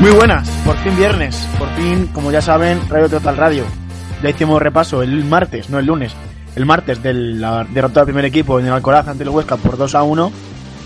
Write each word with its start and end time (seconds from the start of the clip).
Muy 0.00 0.12
buenas, 0.12 0.48
por 0.64 0.78
fin 0.78 0.96
viernes, 0.96 1.46
por 1.58 1.68
fin, 1.74 2.06
como 2.06 2.32
ya 2.32 2.40
saben, 2.40 2.88
Radio 2.88 3.10
Total 3.10 3.36
Radio. 3.36 3.64
Ya 4.22 4.30
hicimos 4.30 4.62
repaso 4.62 5.02
el 5.02 5.26
martes, 5.26 5.68
no 5.68 5.78
el 5.78 5.84
lunes, 5.84 6.14
el 6.56 6.64
martes 6.64 7.02
de 7.02 7.12
la 7.12 7.64
derrota 7.64 8.00
del 8.00 8.06
primer 8.06 8.24
equipo 8.24 8.58
en 8.58 8.66
el 8.66 8.72
Alcoraz 8.72 9.08
ante 9.08 9.24
el 9.24 9.28
Huesca 9.28 9.58
por 9.58 9.76
2 9.76 9.94
a 9.94 10.02
1. 10.02 10.32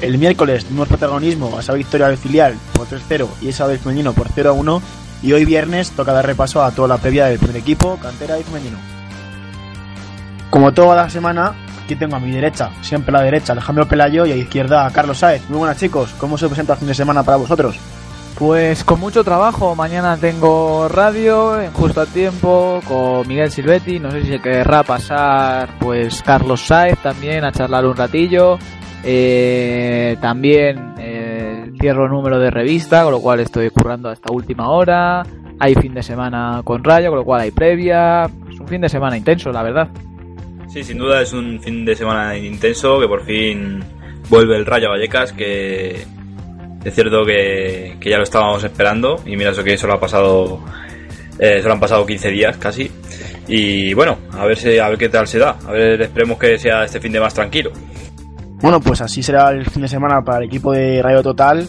El 0.01 0.19
miércoles 0.19 0.69
dimos 0.69 0.89
protagonismo 0.89 1.57
a 1.57 1.61
esa 1.61 1.75
victoria 1.75 2.09
del 2.09 2.19
filial 2.19 2.57
por 2.73 2.89
3-0 2.89 3.29
y 3.41 3.51
esa 3.51 3.69
del 3.69 3.79
femenino 3.79 4.13
por 4.15 4.27
0 4.35 4.51
a 4.51 4.53
1. 4.53 4.83
Y 5.23 5.33
hoy 5.33 5.45
viernes 5.45 5.93
toca 5.93 6.13
dar 6.13 6.27
repaso 6.27 6.65
a 6.65 6.73
toda 6.73 6.89
la 6.89 6.99
previa 6.99 7.27
del 7.27 7.39
primer 7.39 7.59
equipo, 7.59 7.97
cantera 8.03 8.37
y 8.37 8.43
femenino. 8.43 8.79
Como 10.51 10.75
toda 10.75 10.97
la 10.97 11.09
semana, 11.09 11.55
aquí 11.85 11.95
tengo 11.95 12.17
a 12.17 12.21
mi 12.21 12.33
derecha, 12.33 12.71
siempre 12.81 13.15
a 13.15 13.21
la 13.21 13.25
derecha, 13.25 13.53
Alejandro 13.53 13.87
Pelayo 13.87 14.27
y 14.27 14.33
a 14.33 14.35
la 14.35 14.43
izquierda 14.43 14.87
a 14.87 14.91
Carlos 14.91 15.19
Sáez. 15.19 15.49
Muy 15.49 15.59
buenas 15.59 15.79
chicos, 15.79 16.13
¿cómo 16.19 16.37
se 16.37 16.49
presenta 16.49 16.73
el 16.73 16.81
fin 16.81 16.89
de 16.89 16.95
semana 16.95 17.23
para 17.23 17.37
vosotros? 17.37 17.79
Pues 18.39 18.83
con 18.83 18.99
mucho 18.99 19.23
trabajo, 19.23 19.77
mañana 19.77 20.17
tengo 20.17 20.89
radio 20.89 21.61
en 21.61 21.73
justo 21.73 22.01
a 22.01 22.07
tiempo 22.07 22.81
con 22.87 23.29
Miguel 23.29 23.53
Silvetti, 23.53 24.01
no 24.01 24.11
sé 24.11 24.23
si 24.23 24.29
se 24.29 24.41
querrá 24.41 24.83
pasar 24.83 25.79
pues 25.79 26.21
Carlos 26.21 26.61
Saez 26.63 26.99
también 26.99 27.45
a 27.45 27.53
charlar 27.53 27.87
un 27.87 27.95
ratillo, 27.95 28.59
eh, 29.05 30.17
también 30.21 30.95
eh, 30.99 31.71
cierro 31.81 32.09
número 32.09 32.41
de 32.41 32.51
revista, 32.51 33.05
con 33.05 33.13
lo 33.13 33.21
cual 33.21 33.39
estoy 33.39 33.71
currando 33.71 34.09
hasta 34.09 34.33
última 34.33 34.69
hora, 34.69 35.23
hay 35.61 35.77
fin 35.77 35.95
de 35.95 36.03
semana 36.03 36.61
con 36.65 36.83
Rayo, 36.83 37.11
con 37.11 37.19
lo 37.21 37.25
cual 37.25 37.43
hay 37.43 37.53
previa, 37.53 38.25
es 38.51 38.59
un 38.59 38.67
fin 38.67 38.81
de 38.81 38.89
semana 38.89 39.17
intenso, 39.17 39.53
la 39.53 39.63
verdad. 39.63 39.89
Sí, 40.67 40.83
sin 40.83 40.99
duda 40.99 41.23
es 41.23 41.33
un 41.33 41.61
fin 41.61 41.85
de 41.85 41.95
semana 41.95 42.37
intenso, 42.37 42.99
que 42.99 43.07
por 43.07 43.25
fin 43.25 43.79
vuelve 44.29 44.57
el 44.57 44.67
Rayo 44.67 44.91
Vallecas, 44.91 45.33
que 45.33 46.05
es 46.85 46.95
cierto 46.95 47.25
que, 47.25 47.97
que, 47.99 48.11
ya 48.11 48.19
lo 48.19 48.25
estábamos 48.25 48.63
esperando 48.63 49.23
y 49.25 49.37
mira 49.37 49.51
eso 49.51 49.65
que 49.65 49.77
solo 49.79 49.95
ha 49.95 50.01
pasado 50.01 50.61
eh, 51.39 51.61
solo 51.61 51.75
han 51.75 51.81
pasado 51.81 52.07
15 52.07 52.31
días 52.31 52.57
casi. 52.59 52.91
Y 53.47 53.93
bueno 53.95 54.19
a 54.33 54.45
ver 54.47 54.57
si, 54.57 54.79
a 54.79 54.89
ver 54.89 54.99
qué 54.99 55.09
tal 55.09 55.27
se 55.27 55.39
da. 55.39 55.57
A 55.67 55.73
ver 55.73 56.01
esperemos 56.01 56.39
que 56.39 56.59
sea 56.59 56.85
este 56.85 57.01
fin 57.01 57.13
de 57.13 57.21
más 57.21 57.35
tranquilo. 57.35 57.73
Bueno 58.61 58.81
pues 58.81 59.01
así 59.01 59.23
será 59.23 59.51
el 59.51 59.69
fin 59.69 59.83
de 59.83 59.89
semana 59.89 60.23
para 60.23 60.39
el 60.39 60.45
equipo 60.45 60.73
de 60.73 61.03
Rayo 61.03 61.23
Total. 61.23 61.69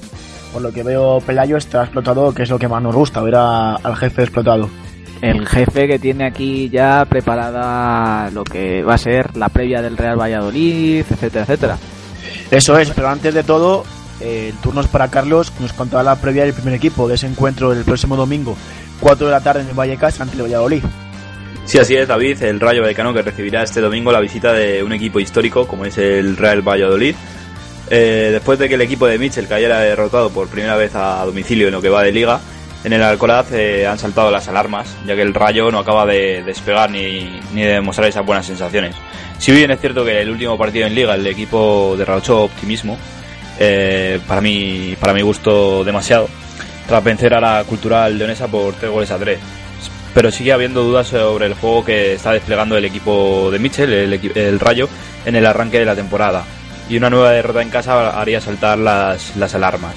Por 0.53 0.62
lo 0.62 0.72
que 0.72 0.84
veo 0.84 1.20
Pelayo 1.20 1.58
está 1.58 1.84
explotado 1.84 2.34
que 2.34 2.44
es 2.44 2.50
lo 2.50 2.59
que 2.59 2.68
más 2.68 2.82
nos 2.82 2.96
gusta 2.96 3.22
ver 3.22 3.36
a, 3.36 3.76
al 3.76 3.96
jefe 3.96 4.24
explotado. 4.24 4.70
El 5.22 5.47
jefe 5.47 5.88
que 5.88 5.97
tiene 5.97 6.28
aquí 6.28 6.70
ya 6.70 7.06
preparada 7.06 8.30
lo 8.32 8.44
que 8.44 8.84
va 8.84 8.96
a 8.96 8.97
ser 8.97 9.36
la 9.36 9.50
previa 9.50 9.82
del 9.82 9.97
Real 9.97 10.20
Valladolid 10.20 11.06
etcétera 11.09 11.44
etcétera. 11.44 11.78
Eso 12.52 12.78
es 12.78 12.92
pero 12.92 13.09
antes 13.09 13.34
de 13.34 13.44
todo 13.44 13.84
eh, 14.20 14.50
el 14.50 14.58
turno 14.62 14.81
es 14.81 14.88
para 14.88 15.09
Carlos, 15.09 15.52
que 15.52 15.62
nos 15.62 15.74
contará 15.74 16.03
la 16.03 16.16
previa 16.16 16.44
del 16.44 16.53
primer 16.53 16.74
equipo 16.74 17.08
de 17.08 17.16
ese 17.16 17.28
encuentro 17.28 17.74
el 17.74 17.84
próximo 17.84 18.16
domingo, 18.16 18.58
4 19.00 19.28
de 19.28 19.31
la 19.31 19.42
tarde 19.42 19.62
en 19.62 19.76
Vallecas 19.76 20.20
ante 20.22 20.36
el 20.36 20.44
Valladolid. 20.44 20.84
Sí, 21.66 21.80
así 21.80 21.96
es, 21.96 22.08
David, 22.08 22.44
el 22.44 22.59
Rayo 22.59 22.81
Vallecano 22.84 23.14
que 23.14 23.24
recibirá 23.24 23.64
este 23.64 23.81
domingo 23.81 24.12
la 24.12 24.20
visita 24.20 24.53
de 24.53 24.84
un 24.84 24.94
equipo 24.94 25.20
histórico 25.20 25.68
como 25.68 25.86
es 25.86 25.98
el 25.98 26.38
Real 26.38 26.62
Valladolid. 26.62 27.16
Eh, 27.90 28.30
después 28.31 28.58
de 28.59 28.70
que 28.70 28.76
el 28.76 28.81
equipo 28.81 29.08
de 29.08 29.18
Mitchell 29.18 29.48
cayera 29.48 29.80
derrotado 29.80 30.30
por 30.30 30.47
primera 30.47 30.76
vez 30.76 30.96
a 30.96 31.24
domicilio 31.26 31.68
en 31.68 31.74
lo 31.74 31.82
que 31.82 31.90
va 31.90 32.03
de 32.03 32.12
liga, 32.12 32.40
en 32.84 32.94
el 32.94 33.02
Alcoraz 33.02 33.52
eh, 33.52 33.88
han 33.88 33.97
saltado 33.97 34.30
las 34.30 34.47
alarmas, 34.47 34.96
ya 35.08 35.16
que 35.16 35.24
el 35.24 35.34
Rayo 35.34 35.72
no 35.72 35.80
acaba 35.80 36.06
de 36.06 36.44
despegar 36.44 36.92
ni, 36.92 37.42
ni 37.53 37.64
de 37.64 37.74
demostrar 37.74 38.08
esas 38.08 38.26
buenas 38.26 38.46
sensaciones. 38.46 38.96
Si 39.40 39.52
bien 39.52 39.72
es 39.72 39.80
cierto 39.82 40.06
que 40.06 40.22
el 40.22 40.30
último 40.30 40.58
partido 40.59 40.86
en 40.86 40.94
liga 40.94 41.16
el 41.16 41.26
equipo 41.26 41.96
derrochó 41.97 42.44
optimismo, 42.44 42.97
eh, 43.59 44.19
para 44.27 44.41
mí 44.41 44.95
para 44.99 45.13
mi 45.13 45.21
gusto 45.21 45.83
demasiado 45.83 46.27
tras 46.88 47.03
vencer 47.03 47.33
a 47.33 47.41
la 47.41 47.63
cultural 47.63 48.17
leonesa 48.17 48.47
por 48.47 48.73
3 48.73 48.91
goles 48.91 49.11
a 49.11 49.17
3 49.17 49.39
pero 50.16 50.31
sigue 50.31 50.53
habiendo 50.53 50.81
dudas 50.81 51.07
sobre 51.07 51.45
el 51.45 51.55
juego 51.55 51.83
que 51.83 52.13
está 52.13 52.31
desplegando 52.31 52.77
el 52.77 52.85
equipo 52.85 53.51
de 53.51 53.59
Mitchell, 53.59 53.91
el, 53.91 54.59
Rayo, 54.61 54.88
en 55.25 55.35
el 55.35 55.45
arranque 55.45 55.77
de 55.77 55.83
la 55.83 55.93
temporada. 55.93 56.45
Y 56.89 56.95
una 56.95 57.09
nueva 57.09 57.31
derrota 57.31 57.61
en 57.61 57.69
casa 57.69 58.17
haría 58.17 58.39
saltar 58.39 58.77
las, 58.77 59.53
alarmas. 59.53 59.95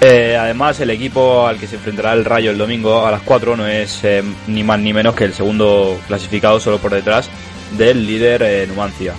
Eh, 0.00 0.36
además, 0.38 0.78
el 0.78 0.90
equipo 0.90 1.44
al 1.44 1.58
que 1.58 1.66
se 1.66 1.74
enfrentará 1.74 2.12
el 2.12 2.24
Rayo 2.24 2.52
el 2.52 2.58
domingo 2.58 3.04
a 3.04 3.10
las 3.10 3.22
4 3.22 3.56
no 3.56 3.66
es 3.66 4.04
eh, 4.04 4.22
ni 4.46 4.62
más 4.62 4.78
ni 4.78 4.92
menos 4.92 5.16
que 5.16 5.24
el 5.24 5.34
segundo 5.34 5.98
clasificado 6.06 6.60
solo 6.60 6.78
por 6.78 6.92
detrás 6.92 7.28
del 7.76 8.06
líder 8.06 8.68
Numancia 8.68 9.14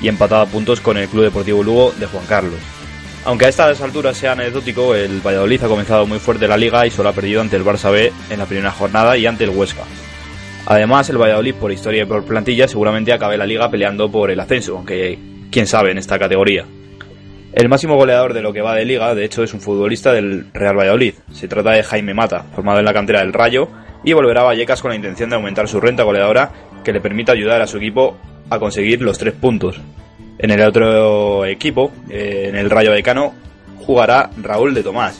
y 0.00 0.08
empatado 0.08 0.42
a 0.42 0.46
puntos 0.46 0.80
con 0.80 0.96
el 0.96 1.08
Club 1.08 1.22
Deportivo 1.22 1.62
Lugo 1.62 1.94
de 1.96 2.06
Juan 2.06 2.26
Carlos. 2.26 2.77
Aunque 3.28 3.44
a 3.44 3.50
estas 3.50 3.82
alturas 3.82 4.16
sea 4.16 4.32
anecdótico, 4.32 4.94
el 4.94 5.20
Valladolid 5.20 5.62
ha 5.62 5.68
comenzado 5.68 6.06
muy 6.06 6.18
fuerte 6.18 6.48
la 6.48 6.56
liga 6.56 6.86
y 6.86 6.90
solo 6.90 7.10
ha 7.10 7.12
perdido 7.12 7.42
ante 7.42 7.56
el 7.56 7.62
Barça 7.62 7.92
B 7.92 8.10
en 8.30 8.38
la 8.38 8.46
primera 8.46 8.70
jornada 8.70 9.18
y 9.18 9.26
ante 9.26 9.44
el 9.44 9.50
Huesca. 9.50 9.82
Además, 10.64 11.10
el 11.10 11.18
Valladolid, 11.18 11.54
por 11.56 11.70
historia 11.70 12.04
y 12.04 12.06
por 12.06 12.24
plantilla, 12.24 12.66
seguramente 12.66 13.12
acabe 13.12 13.36
la 13.36 13.44
liga 13.44 13.70
peleando 13.70 14.10
por 14.10 14.30
el 14.30 14.40
ascenso, 14.40 14.78
aunque 14.78 15.18
quién 15.50 15.66
sabe 15.66 15.90
en 15.90 15.98
esta 15.98 16.18
categoría. 16.18 16.64
El 17.52 17.68
máximo 17.68 17.96
goleador 17.96 18.32
de 18.32 18.40
lo 18.40 18.54
que 18.54 18.62
va 18.62 18.74
de 18.74 18.86
liga, 18.86 19.14
de 19.14 19.26
hecho, 19.26 19.42
es 19.42 19.52
un 19.52 19.60
futbolista 19.60 20.10
del 20.14 20.46
Real 20.54 20.78
Valladolid. 20.78 21.12
Se 21.30 21.48
trata 21.48 21.72
de 21.72 21.82
Jaime 21.82 22.14
Mata, 22.14 22.46
formado 22.54 22.78
en 22.78 22.86
la 22.86 22.94
cantera 22.94 23.20
del 23.20 23.34
Rayo, 23.34 23.68
y 24.04 24.14
volverá 24.14 24.40
a 24.40 24.44
Vallecas 24.44 24.80
con 24.80 24.88
la 24.88 24.96
intención 24.96 25.28
de 25.28 25.36
aumentar 25.36 25.68
su 25.68 25.82
renta 25.82 26.02
goleadora 26.02 26.50
que 26.82 26.94
le 26.94 27.02
permita 27.02 27.32
ayudar 27.32 27.60
a 27.60 27.66
su 27.66 27.76
equipo 27.76 28.16
a 28.48 28.58
conseguir 28.58 29.02
los 29.02 29.18
tres 29.18 29.34
puntos. 29.34 29.78
En 30.38 30.50
el 30.50 30.60
otro 30.62 31.44
equipo, 31.44 31.90
eh, 32.08 32.46
en 32.48 32.56
el 32.56 32.70
Rayo 32.70 32.90
Vallecano, 32.90 33.34
jugará 33.78 34.30
Raúl 34.40 34.74
de 34.74 34.82
Tomás, 34.82 35.18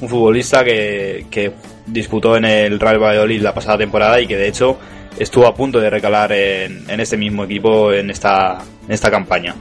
un 0.00 0.08
futbolista 0.08 0.64
que, 0.64 1.26
que, 1.30 1.52
disputó 1.86 2.36
en 2.36 2.44
el 2.44 2.80
Real 2.80 2.98
Valladolid 2.98 3.40
la 3.40 3.54
pasada 3.54 3.78
temporada 3.78 4.20
y 4.20 4.26
que 4.26 4.36
de 4.36 4.48
hecho 4.48 4.76
estuvo 5.18 5.46
a 5.46 5.54
punto 5.54 5.78
de 5.78 5.88
recalar 5.88 6.32
en, 6.32 6.84
en 6.90 6.98
este 6.98 7.16
mismo 7.16 7.44
equipo 7.44 7.92
en 7.92 8.10
esta, 8.10 8.58
esta 8.88 9.08
campaña. 9.08 9.54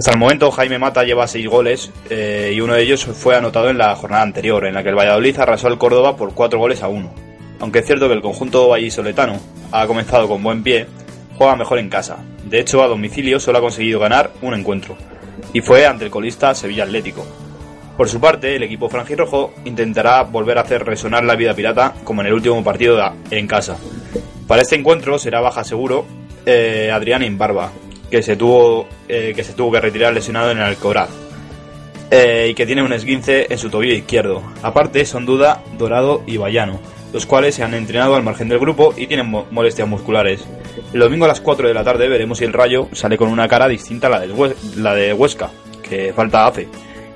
Hasta 0.00 0.12
el 0.12 0.18
momento 0.18 0.50
Jaime 0.50 0.78
Mata 0.78 1.04
lleva 1.04 1.26
seis 1.26 1.46
goles 1.46 1.90
eh, 2.08 2.52
y 2.54 2.60
uno 2.62 2.72
de 2.72 2.82
ellos 2.82 3.04
fue 3.04 3.36
anotado 3.36 3.68
en 3.68 3.76
la 3.76 3.94
jornada 3.96 4.22
anterior, 4.22 4.64
en 4.64 4.72
la 4.72 4.82
que 4.82 4.88
el 4.88 4.94
Valladolid 4.94 5.38
arrasó 5.38 5.66
al 5.66 5.76
Córdoba 5.76 6.16
por 6.16 6.32
cuatro 6.32 6.58
goles 6.58 6.82
a 6.82 6.88
uno. 6.88 7.12
Aunque 7.58 7.80
es 7.80 7.86
cierto 7.86 8.08
que 8.08 8.14
el 8.14 8.22
conjunto 8.22 8.68
vallisoletano 8.68 9.38
ha 9.70 9.86
comenzado 9.86 10.26
con 10.26 10.42
buen 10.42 10.62
pie, 10.62 10.86
juega 11.40 11.56
mejor 11.56 11.78
en 11.78 11.88
casa. 11.88 12.18
De 12.44 12.60
hecho, 12.60 12.82
a 12.82 12.86
domicilio 12.86 13.40
solo 13.40 13.56
ha 13.56 13.62
conseguido 13.62 13.98
ganar 13.98 14.30
un 14.42 14.52
encuentro, 14.52 14.94
y 15.54 15.62
fue 15.62 15.86
ante 15.86 16.04
el 16.04 16.10
colista 16.10 16.54
Sevilla 16.54 16.84
Atlético. 16.84 17.24
Por 17.96 18.10
su 18.10 18.20
parte, 18.20 18.56
el 18.56 18.62
equipo 18.62 18.90
franjirrojo 18.90 19.54
intentará 19.64 20.22
volver 20.24 20.58
a 20.58 20.60
hacer 20.60 20.84
resonar 20.84 21.24
la 21.24 21.36
vida 21.36 21.54
pirata 21.54 21.94
como 22.04 22.20
en 22.20 22.26
el 22.26 22.34
último 22.34 22.62
partido 22.62 23.00
en 23.30 23.46
casa. 23.46 23.78
Para 24.46 24.60
este 24.60 24.76
encuentro 24.76 25.18
será 25.18 25.40
baja 25.40 25.64
seguro 25.64 26.04
eh, 26.44 26.90
Adrián 26.92 27.22
Imbarba, 27.22 27.72
que 28.10 28.22
se 28.22 28.36
tuvo, 28.36 28.86
eh, 29.08 29.32
que 29.34 29.42
se 29.42 29.54
tuvo 29.54 29.72
que 29.72 29.80
retirar 29.80 30.12
lesionado 30.12 30.50
en 30.50 30.58
el 30.58 30.64
Alcoraz. 30.64 31.08
Eh, 32.10 32.48
y 32.50 32.54
que 32.54 32.66
tiene 32.66 32.82
un 32.82 32.92
esguince 32.92 33.46
en 33.48 33.56
su 33.56 33.70
tobillo 33.70 33.94
izquierdo. 33.94 34.42
Aparte, 34.62 35.06
son 35.06 35.24
duda 35.24 35.62
Dorado 35.78 36.22
y 36.26 36.36
Bayano, 36.36 36.80
los 37.12 37.26
cuales 37.26 37.54
se 37.54 37.62
han 37.62 37.74
entrenado 37.74 38.14
al 38.14 38.22
margen 38.22 38.48
del 38.48 38.58
grupo 38.58 38.94
y 38.96 39.06
tienen 39.06 39.30
molestias 39.50 39.88
musculares. 39.88 40.46
El 40.92 41.00
domingo 41.00 41.24
a 41.24 41.28
las 41.28 41.40
4 41.40 41.68
de 41.68 41.74
la 41.74 41.84
tarde 41.84 42.08
veremos 42.08 42.38
si 42.38 42.44
el 42.44 42.52
Rayo 42.52 42.88
sale 42.92 43.16
con 43.16 43.28
una 43.28 43.48
cara 43.48 43.68
distinta 43.68 44.06
a 44.06 44.10
la 44.10 44.20
de, 44.20 44.54
la 44.76 44.94
de 44.94 45.12
Huesca, 45.12 45.50
que 45.82 46.12
falta 46.12 46.46
hace. 46.46 46.68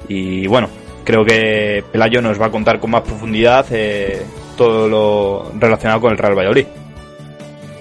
Y 0.08 0.46
bueno, 0.46 0.68
creo 1.04 1.24
que 1.24 1.84
Pelayo 1.92 2.20
nos 2.20 2.40
va 2.40 2.46
a 2.46 2.50
contar 2.50 2.80
con 2.80 2.90
más 2.90 3.02
profundidad 3.02 3.66
eh, 3.70 4.22
todo 4.56 4.88
lo 4.88 5.52
relacionado 5.58 6.00
con 6.00 6.12
el 6.12 6.18
Real 6.18 6.36
Valladolid. 6.36 6.66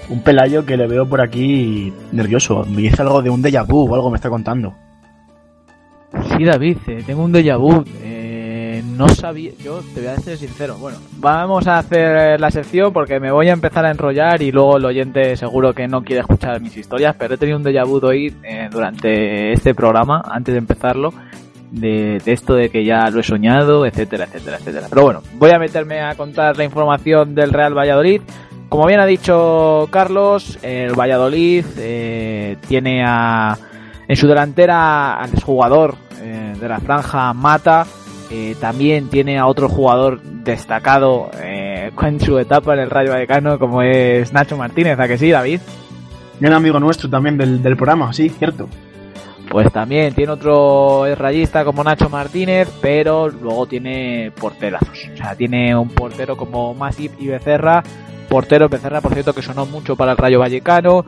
Un 0.10 0.22
Pelayo 0.22 0.66
que 0.66 0.78
le 0.78 0.88
veo 0.88 1.08
por 1.08 1.22
aquí 1.22 1.92
nervioso. 2.12 2.66
Me 2.66 2.84
dice 2.84 3.02
algo 3.02 3.22
de 3.22 3.30
un 3.30 3.42
déjà 3.42 3.66
vu 3.66 3.90
o 3.90 3.96
algo 3.96 4.12
me 4.12 4.18
está 4.18 4.30
contando. 4.30 4.76
Sí, 6.38 6.44
David, 6.44 6.78
eh, 6.88 7.04
tengo 7.06 7.24
un 7.24 7.34
déjà 7.34 7.58
vu. 7.58 7.84
Eh, 8.04 8.13
no 8.98 9.10
sabía, 9.10 9.52
yo 9.64 9.82
te 9.94 10.02
voy 10.02 10.10
a 10.10 10.18
ser 10.18 10.38
sincero. 10.38 10.78
Bueno, 10.80 10.98
vamos 11.18 11.68
a 11.68 11.80
hacer 11.80 12.40
la 12.40 12.52
sección 12.52 12.94
porque 12.94 13.20
me 13.20 13.32
voy 13.32 13.50
a 13.50 13.54
empezar 13.54 13.86
a 13.86 13.92
enrollar 13.92 14.42
y 14.42 14.52
luego 14.52 14.78
el 14.78 14.86
oyente 14.86 15.36
seguro 15.36 15.74
que 15.74 15.88
no 15.88 16.04
quiere 16.04 16.22
escuchar 16.22 16.62
mis 16.62 16.76
historias, 16.78 17.16
pero 17.18 17.36
he 17.36 17.38
tenido 17.38 17.58
un 17.58 17.64
déjà 17.64 17.86
vu 17.86 18.00
hoy 18.06 18.34
eh, 18.44 18.70
durante 18.72 19.52
este 19.52 19.74
programa, 19.74 20.22
antes 20.26 20.54
de 20.54 20.60
empezarlo, 20.60 21.14
de, 21.72 22.22
esto 22.26 22.56
de 22.56 22.70
que 22.70 22.86
ya 22.86 23.10
lo 23.10 23.20
he 23.20 23.24
soñado, 23.24 23.86
etcétera, 23.86 24.26
etcétera, 24.26 24.58
etcétera. 24.58 24.88
Pero 24.90 25.04
bueno, 25.04 25.22
voy 25.34 25.52
a 25.52 25.60
meterme 25.60 26.02
a 26.02 26.16
contar 26.16 26.58
la 26.58 26.64
información 26.64 27.36
del 27.36 27.52
Real 27.52 27.78
Valladolid. 27.78 28.22
Como 28.70 28.88
bien 28.88 29.00
ha 29.00 29.06
dicho 29.06 29.88
Carlos, 29.92 30.58
el 30.64 30.94
Valladolid 30.94 31.66
tiene 32.68 33.04
a 33.06 33.58
en 34.08 34.16
su 34.16 34.28
delantera 34.28 35.16
al 35.16 35.42
jugador 35.42 35.96
eh, 36.22 36.54
de 36.60 36.68
la 36.68 36.80
franja 36.80 37.34
Mata. 37.34 37.86
Eh, 38.36 38.56
también 38.60 39.10
tiene 39.10 39.38
a 39.38 39.46
otro 39.46 39.70
jugador 39.70 40.20
destacado 40.20 41.30
eh, 41.40 41.92
en 42.02 42.20
su 42.20 42.40
etapa 42.40 42.74
en 42.74 42.80
el 42.80 42.90
Rayo 42.90 43.12
Vallecano 43.12 43.60
como 43.60 43.84
es 43.84 44.34
Nacho 44.34 44.58
Martínez, 44.58 45.00
¿a 45.00 45.08
que 45.08 45.20
sí, 45.20 45.30
David? 45.30 45.60
Un 46.42 46.52
amigo 46.52 46.80
nuestro 46.80 47.08
también 47.08 47.38
del, 47.38 47.62
del 47.62 47.78
programa, 47.78 48.12
sí, 48.12 48.30
cierto. 48.30 48.68
Pues 49.52 49.72
también 49.72 50.16
tiene 50.16 50.32
otro 50.32 51.06
rayista 51.16 51.64
como 51.64 51.84
Nacho 51.84 52.10
Martínez, 52.10 52.68
pero 52.82 53.30
luego 53.30 53.68
tiene 53.68 54.32
porterazos. 54.42 55.12
O 55.14 55.18
sea, 55.18 55.36
tiene 55.36 55.76
un 55.76 55.90
portero 55.90 56.36
como 56.36 56.74
Masip 56.74 57.12
y 57.20 57.28
Becerra. 57.28 57.84
Portero 58.30 58.68
Becerra, 58.68 59.00
por 59.00 59.14
cierto, 59.14 59.34
que 59.34 59.44
sonó 59.44 59.68
mucho 59.68 59.96
para 59.96 60.14
el 60.14 60.18
Rayo 60.18 60.40
Vallecano. 60.40 61.06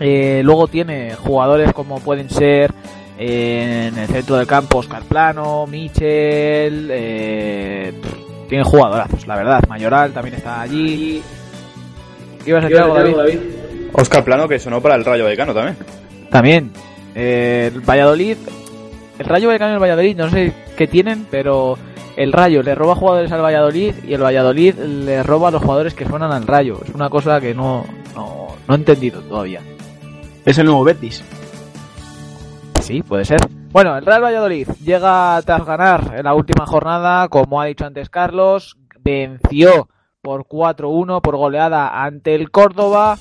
Eh, 0.00 0.42
luego 0.44 0.68
tiene 0.68 1.14
jugadores 1.14 1.72
como 1.72 1.98
pueden 2.00 2.28
ser 2.28 2.74
en 3.18 3.96
el 3.96 4.06
centro 4.08 4.36
del 4.36 4.46
campo 4.46 4.78
Oscar 4.78 5.02
Plano, 5.04 5.66
Michel, 5.66 6.88
eh, 6.90 7.92
tiene 8.48 8.64
jugadorazos, 8.64 9.26
la 9.26 9.36
verdad. 9.36 9.62
Mayoral 9.68 10.12
también 10.12 10.36
está 10.36 10.60
allí. 10.60 11.22
¿Ibas 12.44 12.64
a 12.64 12.68
decir 12.68 12.82
algo, 12.82 12.94
David? 12.94 13.38
Oscar 13.92 14.24
Plano 14.24 14.46
que 14.46 14.58
sonó 14.58 14.80
para 14.80 14.94
el 14.96 15.04
Rayo 15.04 15.24
Vallecano 15.24 15.54
también. 15.54 15.76
También. 16.30 16.70
el 17.14 17.80
Valladolid, 17.80 18.36
el 19.18 19.26
Rayo 19.26 19.48
Vallecano 19.48 19.72
y 19.72 19.74
el 19.74 19.80
Valladolid, 19.80 20.16
no 20.16 20.30
sé 20.30 20.52
qué 20.76 20.86
tienen, 20.86 21.26
pero 21.30 21.78
el 22.16 22.32
Rayo 22.32 22.62
le 22.62 22.74
roba 22.74 22.94
jugadores 22.94 23.32
al 23.32 23.42
Valladolid 23.42 23.94
y 24.06 24.14
el 24.14 24.22
Valladolid 24.22 24.74
le 24.74 25.22
roba 25.22 25.48
a 25.48 25.50
los 25.50 25.62
jugadores 25.62 25.94
que 25.94 26.06
suenan 26.06 26.32
al 26.32 26.46
Rayo. 26.46 26.80
Es 26.86 26.94
una 26.94 27.08
cosa 27.08 27.40
que 27.40 27.54
no, 27.54 27.86
no, 28.14 28.48
no 28.66 28.74
he 28.74 28.76
entendido 28.76 29.22
todavía. 29.22 29.60
Es 30.44 30.58
el 30.58 30.66
nuevo 30.66 30.84
Betis. 30.84 31.24
Sí, 32.86 33.02
puede 33.02 33.24
ser. 33.24 33.40
Bueno, 33.72 33.98
el 33.98 34.06
Real 34.06 34.22
Valladolid 34.22 34.68
llega 34.84 35.42
tras 35.42 35.66
ganar 35.66 36.14
en 36.16 36.22
la 36.22 36.34
última 36.34 36.66
jornada, 36.66 37.26
como 37.26 37.60
ha 37.60 37.64
dicho 37.64 37.84
antes 37.84 38.08
Carlos, 38.08 38.76
venció 39.00 39.88
por 40.22 40.46
4-1 40.46 41.20
por 41.20 41.36
goleada 41.36 42.04
ante 42.04 42.36
el 42.36 42.52
Córdoba. 42.52 43.18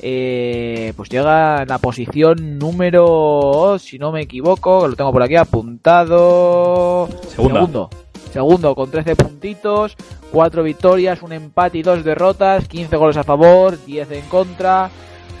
Eh, 0.00 0.92
pues 0.96 1.08
llega 1.08 1.62
en 1.62 1.68
la 1.68 1.78
posición 1.78 2.60
número, 2.60 3.76
si 3.80 3.98
no 3.98 4.12
me 4.12 4.20
equivoco, 4.20 4.82
que 4.82 4.88
lo 4.90 4.94
tengo 4.94 5.10
por 5.10 5.24
aquí 5.24 5.34
apuntado. 5.34 7.08
Segundo. 7.34 7.90
Segundo 8.30 8.76
con 8.76 8.88
13 8.88 9.16
puntitos, 9.16 9.96
4 10.30 10.62
victorias, 10.62 11.22
un 11.22 11.32
empate 11.32 11.78
y 11.78 11.82
2 11.82 12.04
derrotas, 12.04 12.68
15 12.68 12.96
goles 12.96 13.16
a 13.16 13.24
favor, 13.24 13.84
10 13.84 14.12
en 14.12 14.28
contra. 14.28 14.90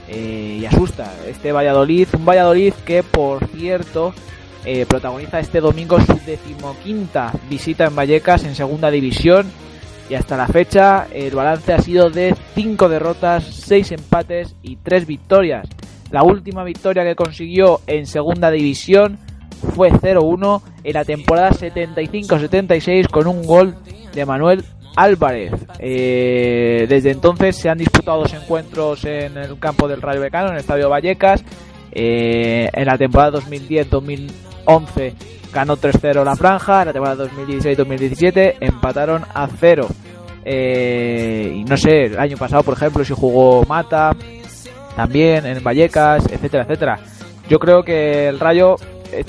Eh, 0.08 0.58
y 0.60 0.64
asusta 0.66 1.12
este 1.26 1.52
Valladolid, 1.52 2.08
un 2.16 2.24
Valladolid 2.24 2.72
que 2.86 3.02
por 3.02 3.46
cierto 3.48 4.14
eh, 4.64 4.86
protagoniza 4.86 5.38
este 5.38 5.60
domingo 5.60 6.00
su 6.00 6.18
decimoquinta 6.24 7.32
visita 7.50 7.86
en 7.86 7.94
Vallecas 7.94 8.44
en 8.44 8.54
segunda 8.54 8.90
división 8.90 9.46
y 10.08 10.14
hasta 10.14 10.38
la 10.38 10.46
fecha 10.46 11.06
el 11.12 11.34
balance 11.34 11.74
ha 11.74 11.80
sido 11.80 12.08
de 12.08 12.34
5 12.54 12.88
derrotas, 12.88 13.44
6 13.44 13.92
empates 13.92 14.54
y 14.62 14.76
3 14.76 15.06
victorias. 15.06 15.68
La 16.10 16.22
última 16.22 16.64
victoria 16.64 17.04
que 17.04 17.14
consiguió 17.14 17.82
en 17.86 18.06
segunda 18.06 18.50
división 18.50 19.18
fue 19.74 19.90
0-1 19.90 20.62
en 20.84 20.94
la 20.94 21.04
temporada 21.04 21.50
75-76 21.50 23.08
con 23.10 23.26
un 23.26 23.44
gol 23.46 23.76
de 24.14 24.24
Manuel 24.24 24.64
Álvarez. 24.98 25.52
Eh, 25.78 26.86
desde 26.88 27.12
entonces 27.12 27.54
se 27.54 27.68
han 27.68 27.78
disputado 27.78 28.22
dos 28.22 28.34
encuentros 28.34 29.04
en 29.04 29.38
el 29.38 29.56
campo 29.60 29.86
del 29.86 30.02
Rayo 30.02 30.20
Becano, 30.20 30.48
en 30.48 30.54
el 30.54 30.60
Estadio 30.60 30.90
Vallecas. 30.90 31.44
Eh, 31.92 32.68
en 32.72 32.84
la 32.84 32.98
temporada 32.98 33.38
2010-2011 33.38 35.14
ganó 35.52 35.76
3-0 35.76 36.24
la 36.24 36.34
franja, 36.34 36.80
en 36.80 36.86
la 36.88 36.92
temporada 36.92 37.26
2016-2017 37.26 38.56
empataron 38.60 39.22
a 39.32 39.46
0. 39.46 39.86
Eh, 40.44 41.52
y 41.54 41.62
no 41.62 41.76
sé, 41.76 42.06
el 42.06 42.18
año 42.18 42.36
pasado, 42.36 42.64
por 42.64 42.74
ejemplo, 42.74 43.04
si 43.04 43.14
jugó 43.14 43.64
Mata, 43.66 44.16
también 44.96 45.46
en 45.46 45.62
Vallecas, 45.62 46.26
etcétera, 46.28 46.64
etcétera. 46.64 46.98
Yo 47.48 47.60
creo 47.60 47.84
que 47.84 48.26
el 48.26 48.40
Rayo, 48.40 48.74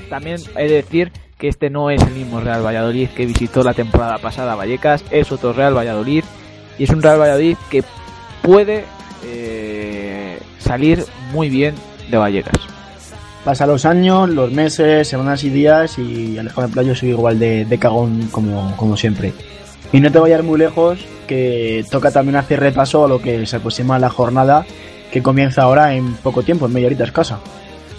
también 0.09 0.37
he 0.57 0.67
de 0.67 0.75
decir 0.77 1.11
que 1.39 1.47
este 1.47 1.69
no 1.69 1.89
es 1.89 2.01
el 2.03 2.13
mismo 2.13 2.41
Real 2.41 2.63
Valladolid 2.63 3.09
que 3.09 3.25
visitó 3.25 3.63
la 3.63 3.73
temporada 3.73 4.17
pasada 4.17 4.55
Vallecas, 4.55 5.03
es 5.09 5.31
otro 5.31 5.53
Real 5.53 5.75
Valladolid 5.75 6.23
y 6.77 6.83
es 6.83 6.89
un 6.89 7.01
Real 7.01 7.19
Valladolid 7.19 7.55
que 7.71 7.83
puede 8.43 8.83
eh, 9.23 10.37
salir 10.59 11.05
muy 11.31 11.49
bien 11.49 11.75
de 12.11 12.17
Vallecas. 12.17 12.55
Pasa 13.45 13.65
los 13.65 13.85
años, 13.85 14.29
los 14.29 14.51
meses, 14.51 15.07
semanas 15.07 15.45
y 15.45 15.49
días 15.49 15.97
y 15.97 16.37
Alejandro 16.37 16.73
Playo 16.73 16.93
sigue 16.93 17.13
igual 17.13 17.39
de, 17.39 17.77
cagón 17.79 18.27
como, 18.31 18.75
como 18.75 18.97
siempre. 18.97 19.33
Y 19.93 20.01
no 20.01 20.11
te 20.11 20.19
vayas 20.19 20.43
muy 20.43 20.59
lejos, 20.59 20.99
que 21.25 21.85
toca 21.89 22.11
también 22.11 22.35
hacer 22.35 22.59
repaso 22.59 23.05
a 23.05 23.07
lo 23.07 23.21
que 23.21 23.45
se 23.45 23.55
aproxima 23.55 23.97
la 23.97 24.09
jornada 24.09 24.65
que 25.09 25.23
comienza 25.23 25.63
ahora 25.63 25.93
en 25.95 26.15
poco 26.15 26.43
tiempo, 26.43 26.65
en 26.65 26.73
media 26.73 26.87
horita 26.87 27.05
escasa. 27.05 27.39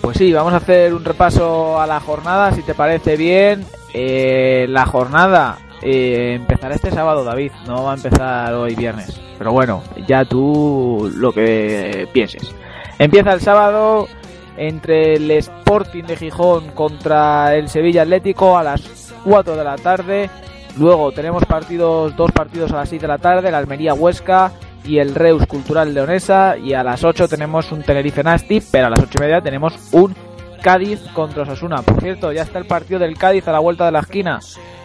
Pues 0.00 0.16
sí, 0.16 0.32
vamos 0.32 0.52
a 0.54 0.56
hacer 0.56 0.94
un 0.94 1.04
repaso 1.04 1.80
a 1.80 1.86
la 1.86 2.00
jornada, 2.00 2.52
si 2.52 2.62
te 2.62 2.74
parece 2.74 3.16
bien. 3.16 3.64
Eh, 3.92 4.66
la 4.68 4.86
jornada 4.86 5.58
eh, 5.82 6.34
empezará 6.36 6.74
este 6.74 6.90
sábado, 6.90 7.22
David, 7.22 7.52
no 7.66 7.84
va 7.84 7.92
a 7.92 7.96
empezar 7.96 8.54
hoy 8.54 8.74
viernes. 8.74 9.20
Pero 9.36 9.52
bueno, 9.52 9.82
ya 10.06 10.24
tú 10.24 11.10
lo 11.14 11.32
que 11.32 12.08
pienses. 12.12 12.54
Empieza 12.98 13.32
el 13.32 13.40
sábado 13.40 14.08
entre 14.56 15.14
el 15.14 15.30
Sporting 15.30 16.04
de 16.04 16.16
Gijón 16.16 16.68
contra 16.72 17.54
el 17.54 17.68
Sevilla 17.68 18.02
Atlético 18.02 18.58
a 18.58 18.62
las 18.62 19.12
4 19.24 19.56
de 19.56 19.64
la 19.64 19.76
tarde. 19.76 20.30
Luego 20.78 21.12
tenemos 21.12 21.44
partidos, 21.44 22.14
dos 22.16 22.30
partidos 22.32 22.72
a 22.72 22.76
las 22.76 22.88
6 22.88 23.02
de 23.02 23.08
la 23.08 23.18
tarde, 23.18 23.50
la 23.50 23.58
Almería 23.58 23.94
Huesca 23.94 24.52
y 24.84 24.98
el 24.98 25.14
Reus 25.14 25.46
Cultural 25.46 25.94
Leonesa. 25.94 26.56
Y 26.56 26.74
a 26.74 26.82
las 26.82 27.04
8 27.04 27.28
tenemos 27.28 27.70
un 27.72 27.82
Tenerife 27.82 28.22
Nasty, 28.22 28.60
pero 28.60 28.86
a 28.86 28.90
las 28.90 29.00
8 29.00 29.10
y 29.16 29.20
media 29.20 29.40
tenemos 29.40 29.74
un 29.92 30.14
Cádiz 30.62 31.00
contra 31.14 31.42
Osasuna. 31.42 31.82
Por 31.82 32.00
cierto, 32.00 32.32
ya 32.32 32.42
está 32.42 32.58
el 32.58 32.66
partido 32.66 33.00
del 33.00 33.16
Cádiz 33.16 33.48
a 33.48 33.52
la 33.52 33.58
vuelta 33.58 33.86
de 33.86 33.92
la 33.92 34.00
esquina. 34.00 34.40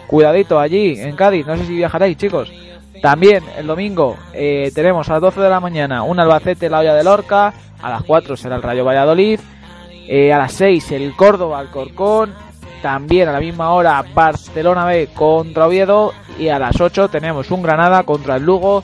Cuidadito 0.06 0.58
allí, 0.58 0.98
en 0.98 1.16
Cádiz. 1.16 1.46
No 1.46 1.56
sé 1.56 1.66
si 1.66 1.74
viajaréis, 1.74 2.16
chicos. 2.16 2.50
También 3.02 3.44
el 3.58 3.66
domingo 3.66 4.16
eh, 4.32 4.72
tenemos 4.74 5.08
a 5.08 5.14
las 5.14 5.22
12 5.22 5.40
de 5.40 5.50
la 5.50 5.60
mañana 5.60 6.02
un 6.02 6.18
Albacete 6.18 6.70
La 6.70 6.78
Olla 6.78 6.94
de 6.94 7.04
Lorca. 7.04 7.52
A 7.82 7.90
las 7.90 8.02
4 8.04 8.36
será 8.36 8.56
el 8.56 8.62
Rayo 8.62 8.84
Valladolid. 8.84 9.40
Eh, 10.08 10.32
a 10.32 10.38
las 10.38 10.52
6 10.52 10.92
el 10.92 11.14
Córdoba 11.14 11.58
Alcorcón. 11.58 12.34
También 12.80 13.28
a 13.28 13.32
la 13.32 13.40
misma 13.40 13.72
hora 13.72 14.04
Barcelona 14.14 14.86
B 14.86 15.08
contra 15.12 15.66
Oviedo. 15.66 16.14
Y 16.38 16.48
a 16.48 16.58
las 16.58 16.80
8 16.80 17.08
tenemos 17.08 17.50
un 17.50 17.62
Granada 17.62 18.02
contra 18.04 18.36
el 18.36 18.44
Lugo 18.44 18.82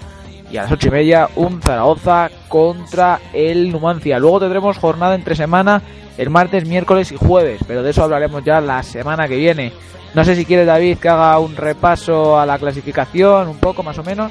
y 0.53 0.59
a 0.59 0.65
las 0.65 0.73
ocho 0.73 0.89
y 0.89 0.91
media 0.91 1.31
un 1.35 1.63
Zaragoza 1.63 2.31
contra 2.49 3.21
el 3.33 3.73
Numancia. 3.73 4.19
Luego 4.19 4.41
tendremos 4.41 4.77
jornada 4.77 5.15
entre 5.15 5.35
semana 5.35 5.81
el 6.19 6.29
martes, 6.29 6.69
miércoles 6.69 7.11
y 7.11 7.17
jueves, 7.17 7.63
pero 7.67 7.83
de 7.83 7.91
eso 7.91 8.05
hablaremos 8.05 8.45
ya 8.45 8.61
la 8.61 8.83
semana 8.83 9.27
que 9.27 9.37
viene. 9.37 9.73
No 10.15 10.25
sé 10.25 10.37
si 10.37 10.45
quiere 10.45 10.67
David 10.67 10.99
que 10.99 11.09
haga 11.09 11.39
un 11.39 11.57
repaso 11.57 12.39
a 12.39 12.45
la 12.45 12.59
clasificación, 12.59 13.49
un 13.49 13.57
poco 13.57 13.83
más 13.83 13.99
o 13.99 14.05
menos. 14.05 14.31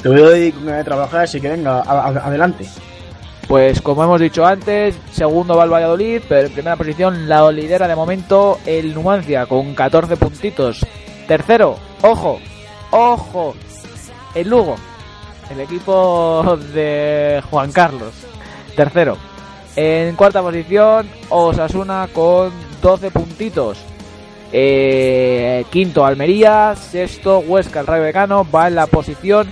Te 0.00 0.08
voy 0.08 0.54
a 0.70 0.84
trabajar, 0.84 1.22
así 1.22 1.40
que 1.40 1.48
venga, 1.48 1.80
adelante. 1.80 2.64
Pues 3.48 3.80
como 3.82 4.04
hemos 4.04 4.20
dicho 4.20 4.46
antes, 4.46 4.94
segundo 5.10 5.56
va 5.56 5.64
el 5.64 5.72
Valladolid, 5.72 6.22
pero 6.28 6.46
en 6.46 6.52
primera 6.52 6.76
posición 6.76 7.28
la 7.28 7.50
lidera 7.50 7.88
de 7.88 7.96
momento 7.96 8.60
el 8.64 8.94
Numancia 8.94 9.46
con 9.46 9.74
14 9.74 10.16
puntitos. 10.16 10.86
Tercero, 11.26 11.76
ojo, 12.02 12.38
ojo, 12.92 13.56
el 14.36 14.48
Lugo 14.48 14.76
el 15.50 15.60
equipo 15.60 16.56
de 16.72 17.42
Juan 17.50 17.72
Carlos. 17.72 18.12
Tercero. 18.76 19.16
En 19.76 20.16
cuarta 20.16 20.42
posición, 20.42 21.08
Osasuna 21.28 22.08
con 22.12 22.52
12 22.80 23.10
puntitos. 23.10 23.78
Eh, 24.52 25.64
quinto, 25.70 26.04
Almería. 26.04 26.74
Sexto, 26.76 27.40
Huesca, 27.40 27.80
el 27.80 27.86
Rayo 27.86 28.04
Decano. 28.04 28.46
Va 28.52 28.68
en 28.68 28.74
la 28.74 28.86
posición 28.86 29.48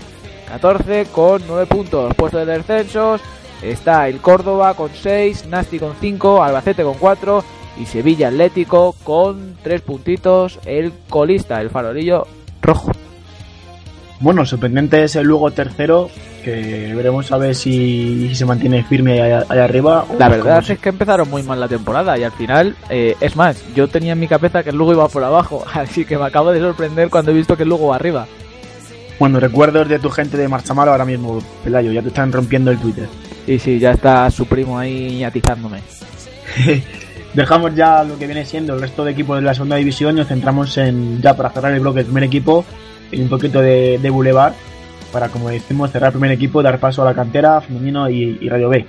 14 0.49 1.07
con 1.13 1.43
9 1.47 1.67
puntos. 1.67 2.15
Puesto 2.15 2.39
de 2.39 2.47
descensos. 2.47 3.21
Está 3.63 4.09
el 4.09 4.21
Córdoba 4.21 4.75
con 4.75 4.91
6, 4.91 5.47
Nasti 5.47 5.81
con 5.81 5.95
5, 6.01 6.45
Albacete 6.45 6.85
con 6.85 6.95
4 6.95 7.43
y 7.81 7.87
Sevilla 7.87 8.29
Atlético 8.29 8.95
con 9.03 9.57
3 9.63 9.83
puntitos. 9.83 10.61
El 10.65 10.93
colista, 11.09 11.61
el 11.61 11.71
farolillo 11.71 12.27
rojo. 12.63 12.93
Bueno, 14.21 14.45
sorprendente 14.45 15.05
es 15.05 15.15
el 15.15 15.27
Lugo 15.27 15.53
tercero, 15.53 16.11
que 16.45 16.93
veremos 16.95 17.31
a 17.31 17.39
ver 17.39 17.55
si, 17.55 18.35
se 18.35 18.45
mantiene 18.45 18.83
firme 18.83 19.23
allá, 19.23 19.65
arriba. 19.65 20.05
La 20.19 20.29
verdad 20.29 20.65
es 20.69 20.79
que 20.81 20.89
empezaron 20.89 21.31
muy 21.31 21.45
mal 21.45 21.61
la 21.61 21.69
temporada 21.69 22.19
y 22.19 22.25
al 22.25 22.33
final, 22.33 22.75
eh, 22.91 23.15
es 23.21 23.37
más, 23.37 23.63
yo 23.77 23.87
tenía 23.87 24.15
en 24.15 24.21
mi 24.21 24.27
cabeza 24.27 24.65
que 24.65 24.71
el 24.71 24.77
Lugo 24.77 24.93
iba 24.93 25.09
por 25.09 25.23
abajo, 25.23 25.65
así 25.73 26.05
que 26.05 26.19
me 26.19 26.27
acabo 26.27 26.51
de 26.51 26.59
sorprender 26.59 27.11
cuando 27.11 27.31
he 27.31 27.35
visto 27.35 27.57
que 27.57 27.63
el 27.63 27.69
Lugo 27.69 27.89
va 27.89 27.97
arriba. 27.97 28.27
Bueno, 29.21 29.39
recuerdos 29.39 29.89
de 29.89 29.99
tu 29.99 30.11
gente 30.11 30.37
de 30.37 30.49
Marchamalo 30.49 30.93
ahora 30.93 31.05
mismo, 31.05 31.41
Pelayo, 31.63 31.93
ya 31.93 32.03
te 32.03 32.09
están 32.09 32.33
rompiendo 32.33 32.71
el 32.71 32.79
Twitter. 32.79 33.09
Sí, 33.47 33.59
sí, 33.59 33.79
ya 33.79 33.93
está 33.93 34.31
su 34.31 34.47
primo 34.47 34.79
ahí 34.79 35.23
atizándome. 35.23 35.81
Dejamos 37.35 37.75
ya 37.75 38.03
lo 38.05 38.19
que 38.19 38.27
viene 38.27 38.45
siendo 38.45 38.75
el 38.75 38.81
resto 38.81 39.05
de 39.05 39.13
equipos 39.13 39.37
de 39.37 39.43
la 39.43 39.55
segunda 39.55 39.77
división 39.77 40.17
y 40.17 40.19
nos 40.21 40.29
centramos 40.29 40.77
en, 40.79 41.21
ya 41.21 41.37
para 41.37 41.51
cerrar 41.51 41.73
el 41.73 41.81
bloque 41.81 41.99
del 41.99 42.07
primer 42.07 42.25
equipo, 42.25 42.65
y 43.11 43.21
un 43.21 43.29
poquito 43.29 43.61
de, 43.61 43.99
de 43.99 44.11
Boulevard 44.11 44.55
para, 45.13 45.29
como 45.29 45.49
decimos, 45.49 45.91
cerrar 45.91 46.09
el 46.09 46.13
primer 46.13 46.33
equipo, 46.33 46.63
dar 46.63 46.81
paso 46.81 47.03
a 47.03 47.07
la 47.07 47.15
cantera, 47.15 47.61
femenino 47.61 48.09
y, 48.09 48.49
Radio 48.49 48.69
B. 48.69 48.87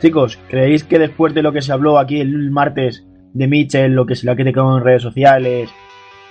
Chicos, 0.00 0.38
¿creéis 0.48 0.84
que 0.84 0.98
después 0.98 1.34
de 1.34 1.42
lo 1.42 1.52
que 1.52 1.62
se 1.62 1.72
habló 1.72 1.98
aquí 1.98 2.20
el 2.20 2.50
martes 2.50 3.04
de 3.32 3.46
Mitchell, 3.46 3.92
lo 3.92 4.06
que 4.06 4.16
se 4.16 4.26
le 4.26 4.32
ha 4.32 4.36
criticado 4.36 4.76
en 4.76 4.84
redes 4.84 5.02
sociales 5.02 5.70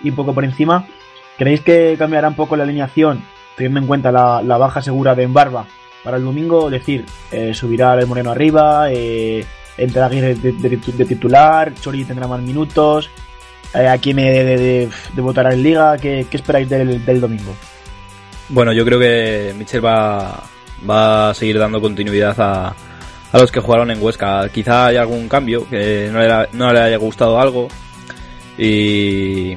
y 0.04 0.10
un 0.10 0.16
poco 0.16 0.34
por 0.34 0.44
encima, 0.44 0.86
¿creéis 1.38 1.62
que 1.62 1.96
cambiará 1.98 2.28
un 2.28 2.36
poco 2.36 2.56
la 2.56 2.64
alineación, 2.64 3.22
teniendo 3.56 3.80
en 3.80 3.88
cuenta 3.88 4.12
la, 4.12 4.58
baja 4.58 4.82
segura 4.82 5.16
de 5.16 5.24
Embarba 5.24 5.66
para 6.04 6.18
el 6.18 6.26
domingo? 6.26 6.66
Es 6.68 6.74
decir, 6.74 7.06
eh, 7.32 7.54
subirá 7.54 7.94
el 7.96 8.08
Moreno 8.08 8.32
arriba, 8.32 8.92
eh, 8.92 9.46
entrará 9.78 10.10
de, 10.10 10.36
de, 10.36 11.06
titular, 11.06 11.74
Chori 11.76 12.04
tendrá 12.04 12.28
más 12.28 12.42
minutos, 12.42 13.10
eh, 13.74 13.88
a 13.88 13.98
quién 13.98 14.18
de, 14.18 14.90
votar 15.18 15.52
en 15.52 15.64
Liga, 15.64 15.98
¿qué, 15.98 16.26
esperáis 16.32 16.70
del, 16.70 17.06
del 17.06 17.22
domingo? 17.22 17.56
Bueno, 18.50 18.74
yo 18.74 18.84
creo 18.84 19.00
que 19.00 19.54
Michel 19.58 19.84
va, 19.84 20.44
va 20.90 21.30
a 21.30 21.34
seguir 21.34 21.58
dando 21.58 21.80
continuidad 21.80 22.36
a, 22.40 22.76
a 23.32 23.38
los 23.38 23.52
que 23.52 23.60
jugaron 23.60 23.92
en 23.92 24.02
Huesca. 24.02 24.50
Quizá 24.50 24.88
haya 24.88 25.02
algún 25.02 25.30
cambio, 25.30 25.68
que 25.70 26.10
no 26.12 26.20
le, 26.20 26.48
no 26.54 26.74
le 26.74 26.80
haya 26.82 26.98
gustado 26.98 27.40
algo 27.40 27.68
y 28.58 29.56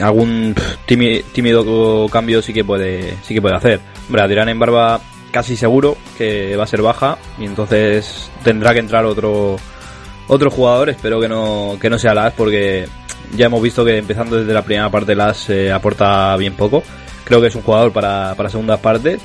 algún 0.00 0.54
tímido, 0.86 2.08
cambio 2.08 2.42
sí 2.42 2.52
que 2.52 2.64
puede 2.64 3.16
sí 3.22 3.34
que 3.34 3.42
puede 3.42 3.56
hacer. 3.56 3.80
Hombre, 4.06 4.22
Adrián 4.22 4.48
en 4.48 4.58
barba 4.58 5.00
casi 5.30 5.56
seguro 5.56 5.96
que 6.18 6.56
va 6.56 6.64
a 6.64 6.66
ser 6.66 6.82
baja 6.82 7.18
y 7.38 7.44
entonces 7.44 8.30
tendrá 8.42 8.72
que 8.72 8.80
entrar 8.80 9.04
otro 9.04 9.56
otro 10.28 10.50
jugador. 10.50 10.90
Espero 10.90 11.20
que 11.20 11.28
no 11.28 11.76
que 11.80 11.90
no 11.90 11.98
sea 11.98 12.14
Las 12.14 12.34
porque 12.34 12.86
ya 13.36 13.46
hemos 13.46 13.62
visto 13.62 13.84
que 13.84 13.98
empezando 13.98 14.36
desde 14.36 14.52
la 14.52 14.62
primera 14.62 14.90
parte 14.90 15.14
Las 15.14 15.48
eh, 15.50 15.72
aporta 15.72 16.36
bien 16.36 16.54
poco 16.54 16.82
creo 17.30 17.40
que 17.40 17.46
es 17.46 17.54
un 17.54 17.62
jugador 17.62 17.92
para, 17.92 18.34
para 18.36 18.50
segundas 18.50 18.80
partes. 18.80 19.20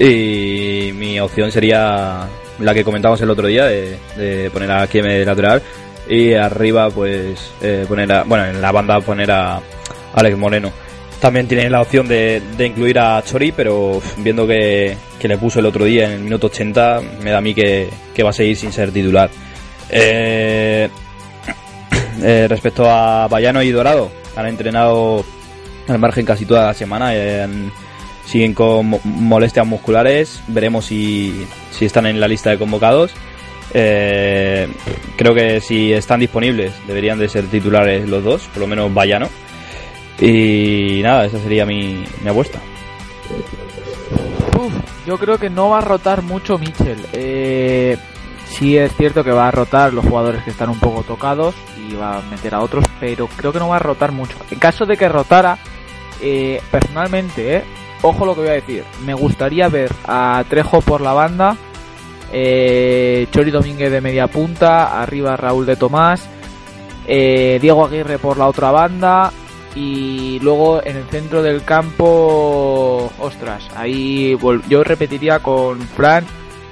Y 0.00 0.92
mi 0.94 1.20
opción 1.20 1.52
sería 1.52 2.26
la 2.58 2.74
que 2.74 2.84
comentamos 2.84 3.20
el 3.20 3.28
otro 3.28 3.46
día, 3.46 3.66
de, 3.66 4.50
poner 4.50 4.70
a 4.70 4.86
Kieme 4.86 5.18
de 5.18 5.26
lateral. 5.26 5.62
Y 6.08 6.32
arriba, 6.32 6.88
pues, 6.88 7.52
eh, 7.60 7.84
poner 7.86 8.10
a, 8.12 8.22
bueno, 8.22 8.46
en 8.46 8.62
la 8.62 8.72
banda 8.72 8.98
poner 9.02 9.30
a 9.30 9.60
Alex 10.14 10.38
Moreno. 10.38 10.72
También 11.20 11.46
tiene 11.46 11.68
la 11.68 11.82
opción 11.82 12.08
de, 12.08 12.40
de 12.56 12.66
incluir 12.66 12.98
a 12.98 13.22
Chori, 13.22 13.52
pero 13.52 14.00
viendo 14.18 14.46
que, 14.46 14.96
que, 15.18 15.28
le 15.28 15.36
puso 15.36 15.58
el 15.58 15.66
otro 15.66 15.84
día 15.84 16.06
en 16.06 16.12
el 16.12 16.20
minuto 16.20 16.46
80, 16.46 17.02
me 17.22 17.30
da 17.30 17.38
a 17.38 17.40
mí 17.42 17.54
que, 17.54 17.90
que 18.14 18.22
va 18.22 18.30
a 18.30 18.32
seguir 18.32 18.56
sin 18.56 18.72
ser 18.72 18.90
titular. 18.90 19.28
Eh, 19.90 20.88
eh, 22.22 22.46
respecto 22.48 22.88
a 22.88 23.28
Bayano 23.28 23.62
y 23.62 23.70
Dorado, 23.70 24.10
han 24.36 24.46
entrenado 24.46 25.24
al 25.88 25.98
margen 25.98 26.24
casi 26.24 26.46
toda 26.46 26.66
la 26.66 26.74
semana. 26.74 27.12
siguen 28.26 28.54
con 28.54 28.98
molestias 29.04 29.66
musculares. 29.66 30.40
Veremos 30.48 30.86
si, 30.86 31.46
si 31.70 31.86
están 31.86 32.06
en 32.06 32.20
la 32.20 32.28
lista 32.28 32.50
de 32.50 32.58
convocados. 32.58 33.12
Eh, 33.74 34.68
creo 35.16 35.34
que 35.34 35.60
si 35.60 35.92
están 35.92 36.20
disponibles 36.20 36.72
deberían 36.86 37.18
de 37.18 37.28
ser 37.28 37.46
titulares 37.46 38.08
los 38.08 38.24
dos, 38.24 38.42
por 38.48 38.62
lo 38.62 38.66
menos 38.66 38.92
Bayano. 38.92 39.28
Y 40.20 41.00
nada, 41.02 41.26
esa 41.26 41.38
sería 41.38 41.64
mi, 41.64 42.04
mi 42.22 42.28
apuesta. 42.28 42.58
yo 45.06 45.18
creo 45.18 45.38
que 45.38 45.48
no 45.48 45.70
va 45.70 45.78
a 45.78 45.82
rotar 45.82 46.22
mucho 46.22 46.58
Mitchell. 46.58 46.98
Eh, 47.12 47.96
sí 48.48 48.76
es 48.76 48.94
cierto 48.96 49.22
que 49.22 49.30
va 49.30 49.48
a 49.48 49.50
rotar 49.50 49.92
los 49.92 50.04
jugadores 50.04 50.42
que 50.42 50.50
están 50.50 50.70
un 50.70 50.78
poco 50.78 51.02
tocados 51.02 51.54
y 51.76 51.94
va 51.94 52.18
a 52.18 52.22
meter 52.22 52.54
a 52.54 52.60
otros, 52.60 52.84
pero 53.00 53.28
creo 53.28 53.52
que 53.52 53.58
no 53.58 53.68
va 53.68 53.76
a 53.76 53.80
rotar 53.80 54.12
mucho. 54.12 54.36
En 54.50 54.58
caso 54.58 54.86
de 54.86 54.96
que 54.96 55.08
rotara, 55.08 55.58
eh, 56.20 56.60
personalmente, 56.70 57.56
eh, 57.56 57.64
ojo 58.02 58.26
lo 58.26 58.34
que 58.34 58.40
voy 58.40 58.50
a 58.50 58.54
decir, 58.54 58.84
me 59.04 59.14
gustaría 59.14 59.68
ver 59.68 59.92
a 60.06 60.44
Trejo 60.48 60.80
por 60.80 61.00
la 61.00 61.12
banda, 61.12 61.56
eh, 62.32 63.26
Chori 63.30 63.50
Domínguez 63.50 63.90
de 63.90 64.00
media 64.00 64.26
punta, 64.26 65.00
arriba 65.00 65.36
Raúl 65.36 65.66
de 65.66 65.76
Tomás, 65.76 66.28
Diego 67.06 67.86
Aguirre 67.86 68.18
por 68.18 68.36
la 68.36 68.48
otra 68.48 68.70
banda 68.70 69.32
y 69.74 70.38
luego 70.40 70.84
en 70.84 70.96
el 70.96 71.04
centro 71.04 71.42
del 71.42 71.64
campo, 71.64 73.10
ostras, 73.18 73.66
ahí 73.76 74.36
yo 74.68 74.84
repetiría 74.84 75.38
con 75.38 75.80
Fran 75.80 76.26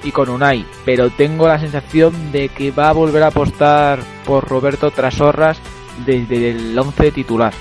y 0.07 0.13
con 0.13 0.29
Unai, 0.29 0.65
pero 0.85 1.11
tengo 1.11 1.49
la 1.49 1.59
sensación 1.59 2.33
de 2.33 2.49
que 2.49 2.71
va 2.71 2.89
a 2.89 2.93
volver 2.93 3.23
a 3.25 3.29
apostar 3.29 3.99
por 4.25 4.49
Roberto 4.49 4.91
Trasorras 4.91 5.59
desde 6.05 6.51
el 6.51 6.79
11 6.79 7.13
titular. 7.13 7.53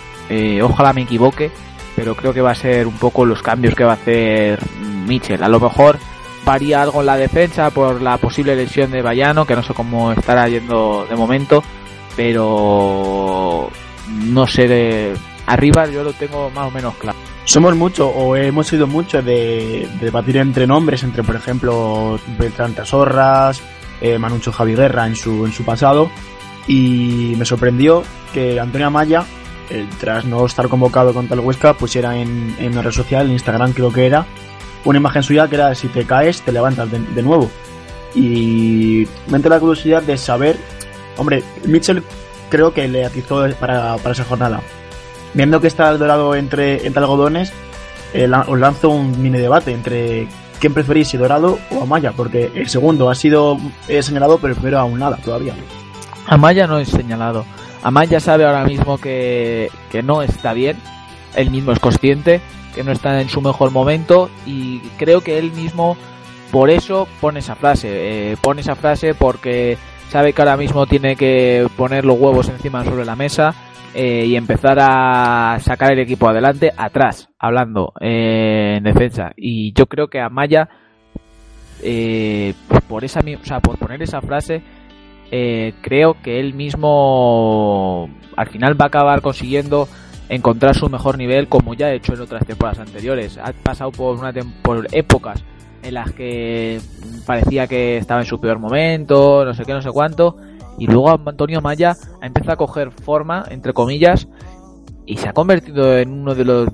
ojalá 0.62 0.94
me 0.94 1.02
equivoque, 1.02 1.52
pero 1.96 2.16
creo 2.16 2.34
que 2.34 2.42
va 2.42 2.52
a 2.52 2.56
ser 2.56 2.88
un 2.88 2.98
poco 2.98 3.26
los 3.26 3.42
cambios 3.42 3.74
que 3.74 3.84
va 3.84 3.92
a 3.92 3.96
hacer 3.96 4.60
Mitchell. 5.08 5.44
A 5.44 5.50
lo 5.50 5.60
mejor 5.60 5.98
varía 6.46 6.82
algo 6.82 7.00
en 7.00 7.08
la 7.08 7.18
defensa 7.18 7.72
por 7.72 8.02
la 8.02 8.18
posible 8.18 8.56
lesión 8.56 8.92
de 8.92 9.02
Bayano, 9.02 9.46
que 9.46 9.56
no 9.56 9.64
sé 9.64 9.74
cómo 9.74 10.12
estará 10.12 10.48
yendo 10.48 11.08
de 11.10 11.16
momento, 11.16 11.64
pero 12.16 13.70
no 14.08 14.48
sé, 14.48 14.68
de 14.68 15.14
arriba 15.48 15.88
yo 15.88 16.04
lo 16.04 16.14
tengo 16.14 16.52
más 16.52 16.68
o 16.68 16.72
menos 16.72 16.94
claro. 16.96 17.15
Somos 17.46 17.76
mucho, 17.76 18.10
o 18.10 18.36
hemos 18.36 18.68
sido 18.68 18.88
mucho 18.88 19.22
de, 19.22 19.88
debatir 20.02 20.38
entre 20.38 20.68
nombres, 20.68 21.04
entre 21.04 21.24
por 21.24 21.36
ejemplo 21.36 22.20
Beltrán 22.40 22.74
Tasorras, 22.74 23.62
eh, 24.02 24.18
Manucho 24.18 24.52
Javi 24.52 24.76
Guerra 24.76 25.08
en 25.08 25.16
su, 25.16 25.46
en 25.46 25.54
su 25.54 25.64
pasado, 25.64 26.10
y 26.68 27.36
me 27.38 27.46
sorprendió 27.46 28.04
que 28.34 28.60
Antonio 28.60 28.88
Amaya 28.88 29.26
tras 30.00 30.26
no 30.26 30.46
estar 30.46 30.68
convocado 30.68 31.14
contra 31.14 31.36
el 31.36 31.42
Huesca, 31.42 31.74
pusiera 31.74 32.18
en, 32.18 32.56
en 32.60 32.74
una 32.74 32.82
red 32.82 32.92
social, 32.92 33.26
en 33.26 33.34
Instagram 33.34 33.74
creo 33.74 33.92
que 33.92 34.06
era, 34.06 34.26
una 34.84 35.00
imagen 35.00 35.24
suya 35.24 35.48
que 35.48 35.56
era 35.56 35.74
si 35.76 35.88
te 35.88 36.06
caes, 36.06 36.42
te 36.42 36.52
levantas 36.52 36.90
de, 36.92 37.24
nuevo. 37.24 37.50
Y 38.14 39.08
me 39.28 39.38
entra 39.38 39.50
la 39.50 39.60
curiosidad 39.60 40.04
de 40.04 40.18
saber, 40.18 40.58
hombre, 41.18 41.44
Mitchell 41.66 42.04
creo 42.50 42.74
que 42.74 42.88
le 42.88 43.06
atizó 43.06 43.46
para, 43.60 43.98
para 43.98 44.12
esa 44.12 44.24
jornada. 44.24 44.62
Viendo 45.36 45.62
que 45.62 45.68
está 45.68 45.92
el 45.92 46.00
dorado 46.00 46.34
entre, 46.34 46.88
entre 46.88 47.02
algodones, 47.02 47.54
eh, 48.14 48.28
os 48.48 48.60
lanzo 48.60 48.90
un 48.90 49.22
mini 49.22 49.38
debate 49.38 49.72
entre 49.72 50.28
quién 50.60 50.74
preferís, 50.74 51.10
si 51.10 51.18
dorado 51.18 51.60
o 51.70 51.84
Amaya, 51.84 52.14
porque 52.14 52.52
el 52.56 52.68
segundo 52.70 53.10
ha 53.10 53.16
sido 53.16 53.58
señalado, 54.02 54.40
pero 54.40 54.54
el 54.54 54.56
primero 54.56 54.80
aún 54.80 54.98
nada 54.98 55.18
todavía. 55.18 55.54
Amaya 56.26 56.66
no 56.66 56.80
es 56.80 56.90
señalado. 56.90 57.46
Amaya 57.84 58.20
sabe 58.20 58.46
ahora 58.46 58.66
mismo 58.66 58.98
que, 58.98 59.70
no 60.04 60.24
está 60.24 60.54
bien, 60.54 60.78
él 61.36 61.52
mismo 61.52 61.72
es 61.72 61.80
consciente 61.80 62.42
que 62.74 62.84
no 62.84 62.92
está 62.92 63.22
en 63.22 63.30
su 63.30 63.42
mejor 63.42 63.72
momento 63.72 64.30
y 64.46 64.80
creo 64.98 65.22
que 65.22 65.38
él 65.38 65.52
mismo 65.52 65.96
por 66.52 66.70
eso 66.70 67.08
pone 67.22 67.40
esa 67.40 67.56
frase, 67.56 68.32
eh, 68.32 68.38
pone 68.42 68.62
esa 68.62 68.76
frase 68.76 69.14
porque 69.14 69.78
sabe 70.16 70.32
que 70.32 70.42
ahora 70.42 70.56
mismo 70.56 70.86
tiene 70.86 71.18
que 71.18 71.68
poner 71.76 72.06
los 72.06 72.18
huevos 72.18 72.48
encima 72.48 72.86
sobre 72.86 73.04
la 73.04 73.18
mesa 73.18 73.54
eh, 73.94 74.26
y 74.26 74.38
empezar 74.38 74.78
a 74.80 75.60
sacar 75.60 75.92
el 75.92 76.00
equipo 76.00 76.30
adelante 76.30 76.72
atrás, 76.78 77.28
hablando 77.38 77.92
eh, 78.00 78.76
en 78.78 78.84
defensa. 78.86 79.34
Y 79.36 79.74
yo 79.74 79.88
creo 79.88 80.08
que 80.08 80.22
Amaya, 80.22 80.70
por 82.88 83.04
esa, 83.04 83.20
o 83.20 83.46
sea, 83.46 83.60
por 83.60 83.78
poner 83.78 84.02
esa 84.04 84.22
frase, 84.22 84.64
eh, 85.32 85.74
creo 85.82 86.16
que 86.24 86.40
él 86.40 86.54
mismo 86.54 88.10
al 88.38 88.48
final 88.48 88.80
va 88.80 88.86
a 88.86 88.88
acabar 88.88 89.22
consiguiendo 89.22 89.90
encontrar 90.30 90.76
su 90.76 90.88
mejor 90.88 91.18
nivel 91.18 91.50
como 91.50 91.74
ya 91.74 91.88
ha 91.88 91.94
hecho 91.94 92.14
en 92.14 92.22
otras 92.22 92.46
temporadas 92.46 92.80
anteriores. 92.80 93.38
Ha 93.38 93.52
pasado 93.52 93.92
por, 93.92 94.18
una 94.18 94.32
por 94.62 94.88
épocas 94.94 95.44
en 95.86 95.94
las 95.94 96.12
que 96.12 96.80
parecía 97.26 97.68
que 97.68 97.98
estaba 97.98 98.22
en 98.22 98.26
su 98.26 98.40
peor 98.40 98.60
momento, 98.60 99.46
no 99.46 99.54
sé 99.54 99.64
qué, 99.64 99.74
no 99.74 99.82
sé 99.82 99.92
cuánto, 99.92 100.38
y 100.78 100.88
luego 100.88 101.10
Antonio 101.10 101.62
Maya 101.62 101.96
ha 102.22 102.26
empezado 102.26 102.54
a 102.54 102.58
coger 102.58 102.92
forma, 102.92 103.46
entre 103.50 103.74
comillas, 103.74 104.28
y 105.06 105.18
se 105.18 105.30
ha 105.30 105.34
convertido 105.34 105.98
en 105.98 106.12
uno 106.12 106.34
de 106.34 106.46
los, 106.46 106.70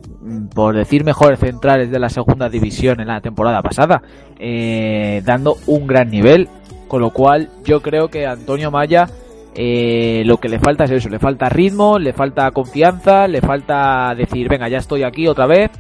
por 0.56 0.76
decir, 0.76 1.04
mejores 1.04 1.40
centrales 1.40 1.92
de 1.92 2.00
la 2.00 2.10
segunda 2.10 2.50
división 2.50 3.02
en 3.02 3.08
la 3.08 3.22
temporada 3.22 3.62
pasada, 3.62 4.02
eh, 4.40 5.22
dando 5.26 5.58
un 5.68 5.86
gran 5.86 6.10
nivel, 6.10 6.48
con 6.88 7.02
lo 7.02 7.12
cual 7.12 7.50
yo 7.66 7.82
creo 7.82 8.08
que 8.08 8.26
Antonio 8.26 8.72
Maya 8.72 9.08
eh, 9.54 10.24
lo 10.26 10.38
que 10.38 10.48
le 10.48 10.60
falta 10.60 10.86
es 10.86 10.92
eso, 10.92 11.10
le 11.10 11.20
falta 11.20 11.50
ritmo, 11.50 12.00
le 12.00 12.14
falta 12.14 12.50
confianza, 12.52 13.28
le 13.28 13.42
falta 13.42 14.14
decir, 14.16 14.48
venga, 14.48 14.70
ya 14.70 14.78
estoy 14.78 15.04
aquí 15.04 15.28
otra 15.28 15.46
vez, 15.46 15.72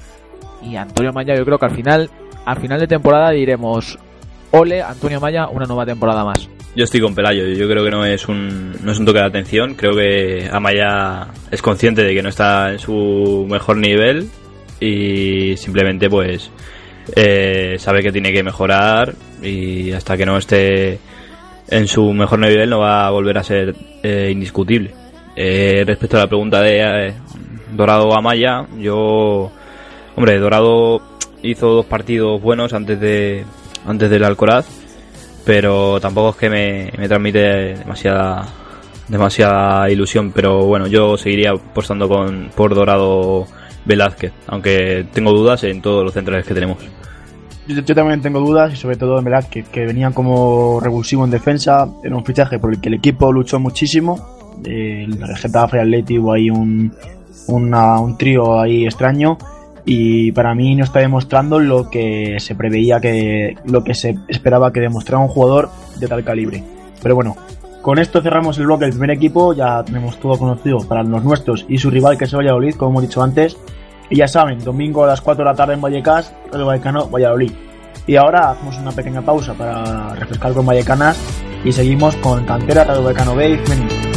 y 0.61 0.75
Antonio 0.75 1.13
Maya 1.13 1.35
yo 1.35 1.45
creo 1.45 1.57
que 1.57 1.65
al 1.65 1.75
final, 1.75 2.09
al 2.45 2.59
final 2.59 2.79
de 2.79 2.87
temporada 2.87 3.31
diremos, 3.31 3.97
ole, 4.51 4.81
Antonio 4.81 5.19
Maya, 5.19 5.47
una 5.47 5.65
nueva 5.65 5.85
temporada 5.85 6.23
más. 6.23 6.49
Yo 6.75 6.85
estoy 6.85 7.01
con 7.01 7.13
Pelayo, 7.13 7.45
yo 7.47 7.67
creo 7.67 7.83
que 7.83 7.91
no 7.91 8.05
es 8.05 8.29
un, 8.29 8.71
no 8.81 8.91
es 8.93 8.99
un 8.99 9.05
toque 9.05 9.19
de 9.19 9.25
atención, 9.25 9.75
creo 9.75 9.93
que 9.93 10.49
Amaya 10.49 11.27
es 11.51 11.61
consciente 11.61 12.01
de 12.01 12.13
que 12.13 12.23
no 12.23 12.29
está 12.29 12.71
en 12.71 12.79
su 12.79 13.45
mejor 13.49 13.75
nivel 13.75 14.29
y 14.79 15.57
simplemente 15.57 16.09
pues 16.09 16.49
eh, 17.13 17.75
sabe 17.77 18.01
que 18.01 18.13
tiene 18.13 18.31
que 18.31 18.41
mejorar 18.41 19.13
y 19.43 19.91
hasta 19.91 20.15
que 20.15 20.25
no 20.25 20.37
esté 20.37 20.99
en 21.67 21.87
su 21.87 22.13
mejor 22.13 22.39
nivel 22.39 22.69
no 22.69 22.79
va 22.79 23.05
a 23.05 23.11
volver 23.11 23.37
a 23.37 23.43
ser 23.43 23.75
eh, 24.01 24.29
indiscutible. 24.31 24.93
Eh, 25.35 25.83
respecto 25.85 26.17
a 26.17 26.21
la 26.21 26.27
pregunta 26.27 26.61
de 26.61 27.07
eh, 27.07 27.13
Dorado 27.73 28.13
Amaya, 28.15 28.65
yo, 28.77 29.51
hombre, 30.15 30.39
Dorado 30.39 31.01
hizo 31.43 31.67
dos 31.69 31.85
partidos 31.85 32.41
buenos 32.41 32.73
antes 32.73 32.99
de 32.99 33.43
antes 33.85 34.09
del 34.09 34.23
Alcoraz 34.23 34.67
pero 35.45 35.99
tampoco 35.99 36.29
es 36.29 36.35
que 36.35 36.49
me, 36.49 36.91
me 36.97 37.07
transmite 37.07 37.39
demasiada 37.77 38.47
demasiada 39.07 39.89
ilusión, 39.89 40.31
pero 40.31 40.65
bueno, 40.65 40.87
yo 40.87 41.17
seguiría 41.17 41.51
apostando 41.51 42.07
con, 42.07 42.49
por 42.55 42.73
Dorado 42.73 43.45
Velázquez, 43.83 44.31
aunque 44.47 45.05
tengo 45.13 45.31
dudas 45.33 45.63
en 45.65 45.81
todos 45.81 46.05
los 46.05 46.13
centrales 46.13 46.45
que 46.45 46.53
tenemos. 46.53 46.77
Yo, 47.67 47.81
yo 47.81 47.93
también 47.95 48.21
tengo 48.21 48.39
dudas 48.39 48.71
y 48.71 48.77
sobre 48.77 48.95
todo 48.95 49.17
en 49.17 49.25
Velázquez, 49.25 49.67
que 49.69 49.85
venía 49.85 50.11
como 50.11 50.79
revulsivo 50.79 51.25
en 51.25 51.31
defensa, 51.31 51.89
era 52.03 52.15
un 52.15 52.23
fichaje 52.23 52.57
por 52.59 52.71
el 52.73 52.79
que 52.79 52.87
el 52.87 52.95
equipo 52.95 53.33
luchó 53.33 53.59
muchísimo, 53.59 54.53
el 54.63 55.17
Getafe 55.35 55.79
Atleti 55.81 56.17
hubo 56.17 56.31
ahí 56.33 56.49
un, 56.49 56.93
una- 57.47 57.99
un 57.99 58.17
trío 58.17 58.61
ahí 58.61 58.85
extraño 58.85 59.37
y 59.85 60.31
para 60.31 60.53
mí 60.53 60.75
no 60.75 60.83
está 60.83 60.99
demostrando 60.99 61.59
lo 61.59 61.89
que 61.89 62.37
se 62.39 62.55
preveía 62.55 62.99
que 62.99 63.55
lo 63.65 63.83
que 63.83 63.93
se 63.93 64.17
esperaba 64.27 64.71
que 64.71 64.79
demostrara 64.79 65.23
un 65.23 65.29
jugador 65.29 65.69
de 65.99 66.07
tal 66.07 66.23
calibre. 66.23 66.63
Pero 67.01 67.15
bueno, 67.15 67.35
con 67.81 67.97
esto 67.97 68.21
cerramos 68.21 68.57
el 68.59 68.65
bloque 68.65 68.85
del 68.85 68.93
primer 68.93 69.11
equipo, 69.11 69.53
ya 69.53 69.83
tenemos 69.83 70.19
todo 70.19 70.37
conocido 70.37 70.79
para 70.87 71.01
los 71.03 71.23
nuestros 71.23 71.65
y 71.67 71.77
su 71.79 71.89
rival 71.89 72.17
que 72.17 72.25
es 72.25 72.33
el 72.33 72.39
Valladolid, 72.39 72.75
como 72.75 72.91
hemos 72.91 73.03
dicho 73.03 73.23
antes. 73.23 73.57
Y 74.09 74.17
ya 74.17 74.27
saben, 74.27 74.59
domingo 74.59 75.03
a 75.03 75.07
las 75.07 75.21
4 75.21 75.43
de 75.43 75.49
la 75.49 75.55
tarde 75.55 75.73
en 75.73 75.81
Vallecas, 75.81 76.33
el 76.53 76.63
Vallecano 76.63 77.07
Valladolid. 77.07 77.51
Y 78.05 78.17
ahora 78.17 78.51
hacemos 78.51 78.77
una 78.77 78.91
pequeña 78.91 79.21
pausa 79.21 79.53
para 79.53 80.13
refrescar 80.15 80.53
con 80.53 80.65
Vallecanas 80.65 81.17
y 81.63 81.71
seguimos 81.71 82.15
con 82.17 82.43
Cantera, 82.45 82.83
Radio 82.83 83.03
Vallecano 83.03 83.35
B 83.35 83.51
y. 83.51 84.10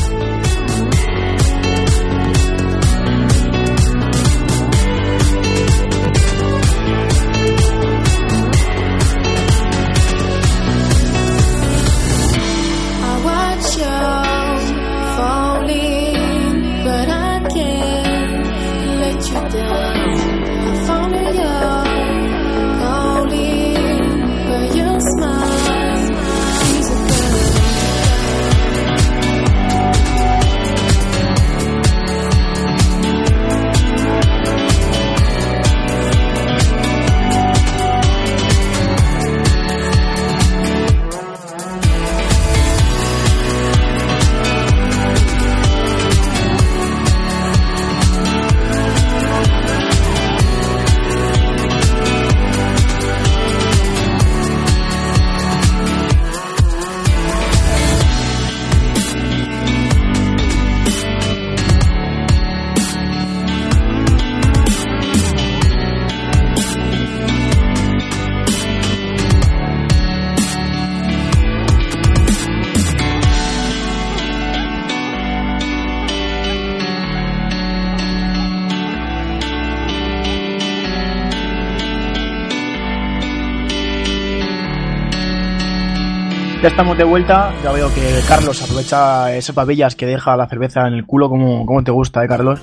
Ya 86.64 86.68
estamos 86.68 86.96
de 86.96 87.05
vuelta, 87.05 87.53
ya 87.62 87.72
veo 87.72 87.92
que 87.94 88.22
Carlos 88.27 88.62
aprovecha 88.62 89.37
esas 89.37 89.55
babillas 89.55 89.94
que 89.94 90.07
deja 90.07 90.35
la 90.35 90.48
cerveza 90.48 90.88
en 90.88 90.94
el 90.94 91.05
culo, 91.05 91.29
como, 91.29 91.66
como 91.66 91.85
te 91.85 91.90
gusta, 91.90 92.24
¿eh, 92.24 92.27
Carlos? 92.27 92.59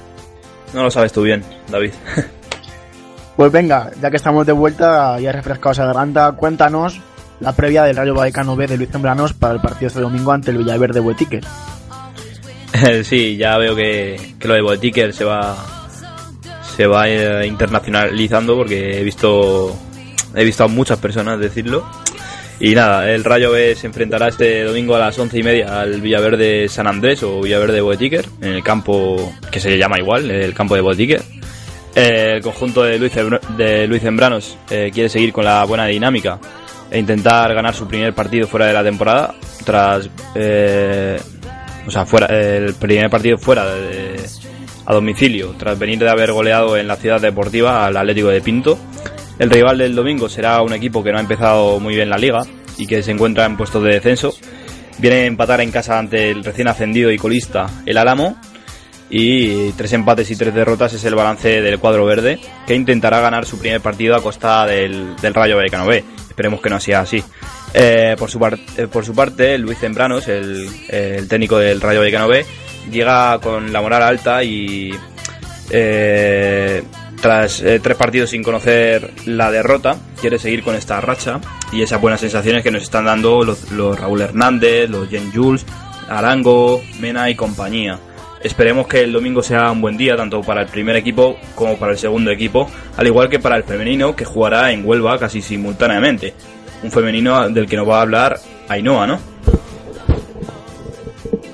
No 0.73 0.81
lo 0.81 0.89
sabes 0.89 1.13
tú 1.13 1.21
bien, 1.21 1.43
David. 1.69 1.91
Pues 3.35 3.51
venga, 3.51 3.91
ya 4.01 4.09
que 4.09 4.17
estamos 4.17 4.47
de 4.47 4.53
vuelta, 4.53 5.19
ya 5.19 5.31
refrescado 5.31 5.73
esa 5.73 5.85
garganta, 5.85 6.31
cuéntanos 6.31 6.99
la 7.41 7.55
previa 7.55 7.83
del 7.83 7.95
Rayo 7.95 8.15
Vallecano 8.15 8.55
B 8.55 8.65
de 8.65 8.75
Luis 8.75 8.89
Zambranos 8.89 9.33
para 9.33 9.53
el 9.53 9.61
partido 9.61 9.87
este 9.89 10.01
domingo 10.01 10.31
ante 10.31 10.49
el 10.49 10.57
Villaverde 10.57 10.99
Buetiques. 10.99 11.45
sí, 13.03 13.37
ya 13.37 13.55
veo 13.59 13.75
que, 13.75 14.33
que 14.39 14.47
lo 14.47 14.55
de 14.55 14.61
Boetiker 14.63 15.13
se 15.13 15.25
va 15.25 15.55
se 16.75 16.87
va 16.87 17.07
eh, 17.07 17.45
internacionalizando 17.45 18.55
porque 18.55 18.99
he 18.99 19.03
visto 19.03 19.75
he 20.33 20.43
visto 20.43 20.63
a 20.63 20.67
muchas 20.67 20.97
personas 20.97 21.39
decirlo 21.39 21.85
y 22.61 22.75
nada, 22.75 23.11
el 23.11 23.23
Rayo 23.23 23.51
B 23.51 23.75
se 23.75 23.87
enfrentará 23.87 24.27
este 24.27 24.63
domingo 24.63 24.95
a 24.95 24.99
las 24.99 25.17
once 25.17 25.39
y 25.39 25.43
media 25.43 25.81
al 25.81 25.99
Villaverde 25.99 26.69
San 26.69 26.87
Andrés 26.87 27.23
o 27.23 27.41
Villaverde 27.41 27.81
Boetiker 27.81 28.25
en 28.41 28.49
el 28.53 28.63
campo 28.63 29.33
que 29.51 29.59
se 29.59 29.77
llama 29.77 29.97
igual, 29.99 30.29
el 30.29 30.53
campo 30.53 30.75
de 30.75 30.81
Boetiker. 30.81 31.21
Eh, 31.95 32.33
el 32.35 32.41
conjunto 32.41 32.83
de 32.83 32.97
Luis, 32.99 33.11
de 33.57 33.87
Luis 33.87 34.01
Zembranos 34.01 34.57
eh, 34.69 34.91
quiere 34.93 35.09
seguir 35.09 35.33
con 35.33 35.43
la 35.43 35.63
buena 35.65 35.87
dinámica 35.87 36.39
e 36.89 36.97
intentar 36.99 37.53
ganar 37.53 37.73
su 37.73 37.87
primer 37.87 38.13
partido 38.13 38.47
fuera 38.47 38.67
de 38.67 38.73
la 38.73 38.83
temporada 38.83 39.33
tras 39.65 40.09
eh, 40.35 41.19
o 41.85 41.91
sea 41.91 42.05
fuera 42.05 42.27
el 42.27 42.73
primer 42.75 43.09
partido 43.09 43.37
fuera 43.37 43.65
de- 43.75 44.21
a 44.85 44.93
domicilio 44.93 45.53
tras 45.57 45.77
venir 45.77 45.99
de 45.99 46.09
haber 46.09 46.31
goleado 46.31 46.77
en 46.77 46.87
la 46.87 46.95
ciudad 46.95 47.19
deportiva 47.21 47.85
al 47.85 47.95
Atlético 47.97 48.29
de 48.29 48.41
Pinto 48.41 48.77
el 49.41 49.49
rival 49.49 49.79
del 49.79 49.95
domingo 49.95 50.29
será 50.29 50.61
un 50.61 50.71
equipo 50.71 51.03
que 51.03 51.11
no 51.11 51.17
ha 51.17 51.21
empezado 51.21 51.79
muy 51.79 51.95
bien 51.95 52.11
la 52.11 52.17
liga 52.17 52.43
y 52.77 52.85
que 52.85 53.01
se 53.01 53.09
encuentra 53.09 53.45
en 53.45 53.57
puestos 53.57 53.83
de 53.83 53.95
descenso 53.95 54.35
viene 54.99 55.21
a 55.21 55.25
empatar 55.25 55.61
en 55.61 55.71
casa 55.71 55.97
ante 55.97 56.29
el 56.29 56.43
recién 56.43 56.67
ascendido 56.67 57.11
y 57.11 57.17
colista 57.17 57.65
el 57.87 57.97
Álamo 57.97 58.37
y 59.09 59.71
tres 59.71 59.93
empates 59.93 60.29
y 60.29 60.35
tres 60.35 60.53
derrotas 60.53 60.93
es 60.93 61.03
el 61.05 61.15
balance 61.15 61.61
del 61.61 61.79
cuadro 61.79 62.05
verde, 62.05 62.39
que 62.65 62.75
intentará 62.75 63.19
ganar 63.19 63.45
su 63.45 63.59
primer 63.59 63.81
partido 63.81 64.15
a 64.15 64.21
costa 64.21 64.65
del, 64.65 65.17
del 65.17 65.33
Rayo 65.33 65.57
Vallecano 65.57 65.85
B. 65.85 66.01
Esperemos 66.29 66.61
que 66.61 66.69
no 66.69 66.79
sea 66.79 67.01
así. 67.01 67.21
Eh, 67.73 68.15
por, 68.17 68.31
su 68.31 68.39
eh, 68.77 68.87
por 68.87 69.03
su 69.03 69.13
parte, 69.13 69.57
Luis 69.57 69.79
Zembranos, 69.79 70.29
el, 70.29 70.65
el 70.87 71.27
técnico 71.27 71.57
del 71.57 71.81
Rayo 71.81 71.99
Vallecano 71.99 72.29
B, 72.29 72.45
llega 72.89 73.37
con 73.39 73.73
la 73.73 73.81
moral 73.81 74.01
alta 74.01 74.45
y 74.45 74.91
eh, 75.69 76.81
tras 77.21 77.61
eh, 77.61 77.79
tres 77.79 77.95
partidos 77.95 78.31
sin 78.31 78.43
conocer 78.43 79.11
la 79.25 79.51
derrota, 79.51 79.95
quiere 80.19 80.39
seguir 80.39 80.63
con 80.63 80.75
esta 80.75 80.99
racha 80.99 81.39
y 81.71 81.81
esas 81.81 82.01
buenas 82.01 82.19
sensaciones 82.19 82.63
que 82.63 82.71
nos 82.71 82.83
están 82.83 83.05
dando 83.05 83.43
los, 83.43 83.71
los 83.71 83.97
Raúl 83.99 84.21
Hernández, 84.21 84.89
los 84.89 85.07
Jen 85.07 85.31
Jules, 85.31 85.65
Arango, 86.09 86.81
Mena 86.99 87.29
y 87.29 87.35
compañía. 87.35 87.99
Esperemos 88.43 88.87
que 88.87 89.01
el 89.01 89.13
domingo 89.13 89.43
sea 89.43 89.71
un 89.71 89.81
buen 89.81 89.97
día 89.97 90.17
tanto 90.17 90.41
para 90.41 90.61
el 90.61 90.67
primer 90.67 90.95
equipo 90.95 91.37
como 91.53 91.77
para 91.77 91.91
el 91.91 91.99
segundo 91.99 92.31
equipo, 92.31 92.69
al 92.97 93.05
igual 93.05 93.29
que 93.29 93.39
para 93.39 93.55
el 93.55 93.63
femenino 93.63 94.15
que 94.15 94.25
jugará 94.25 94.71
en 94.71 94.83
Huelva 94.83 95.19
casi 95.19 95.43
simultáneamente. 95.43 96.33
Un 96.81 96.91
femenino 96.91 97.47
del 97.49 97.67
que 97.67 97.77
nos 97.77 97.87
va 97.87 97.99
a 97.99 98.01
hablar 98.01 98.39
Ainhoa, 98.67 99.05
¿no? 99.05 99.30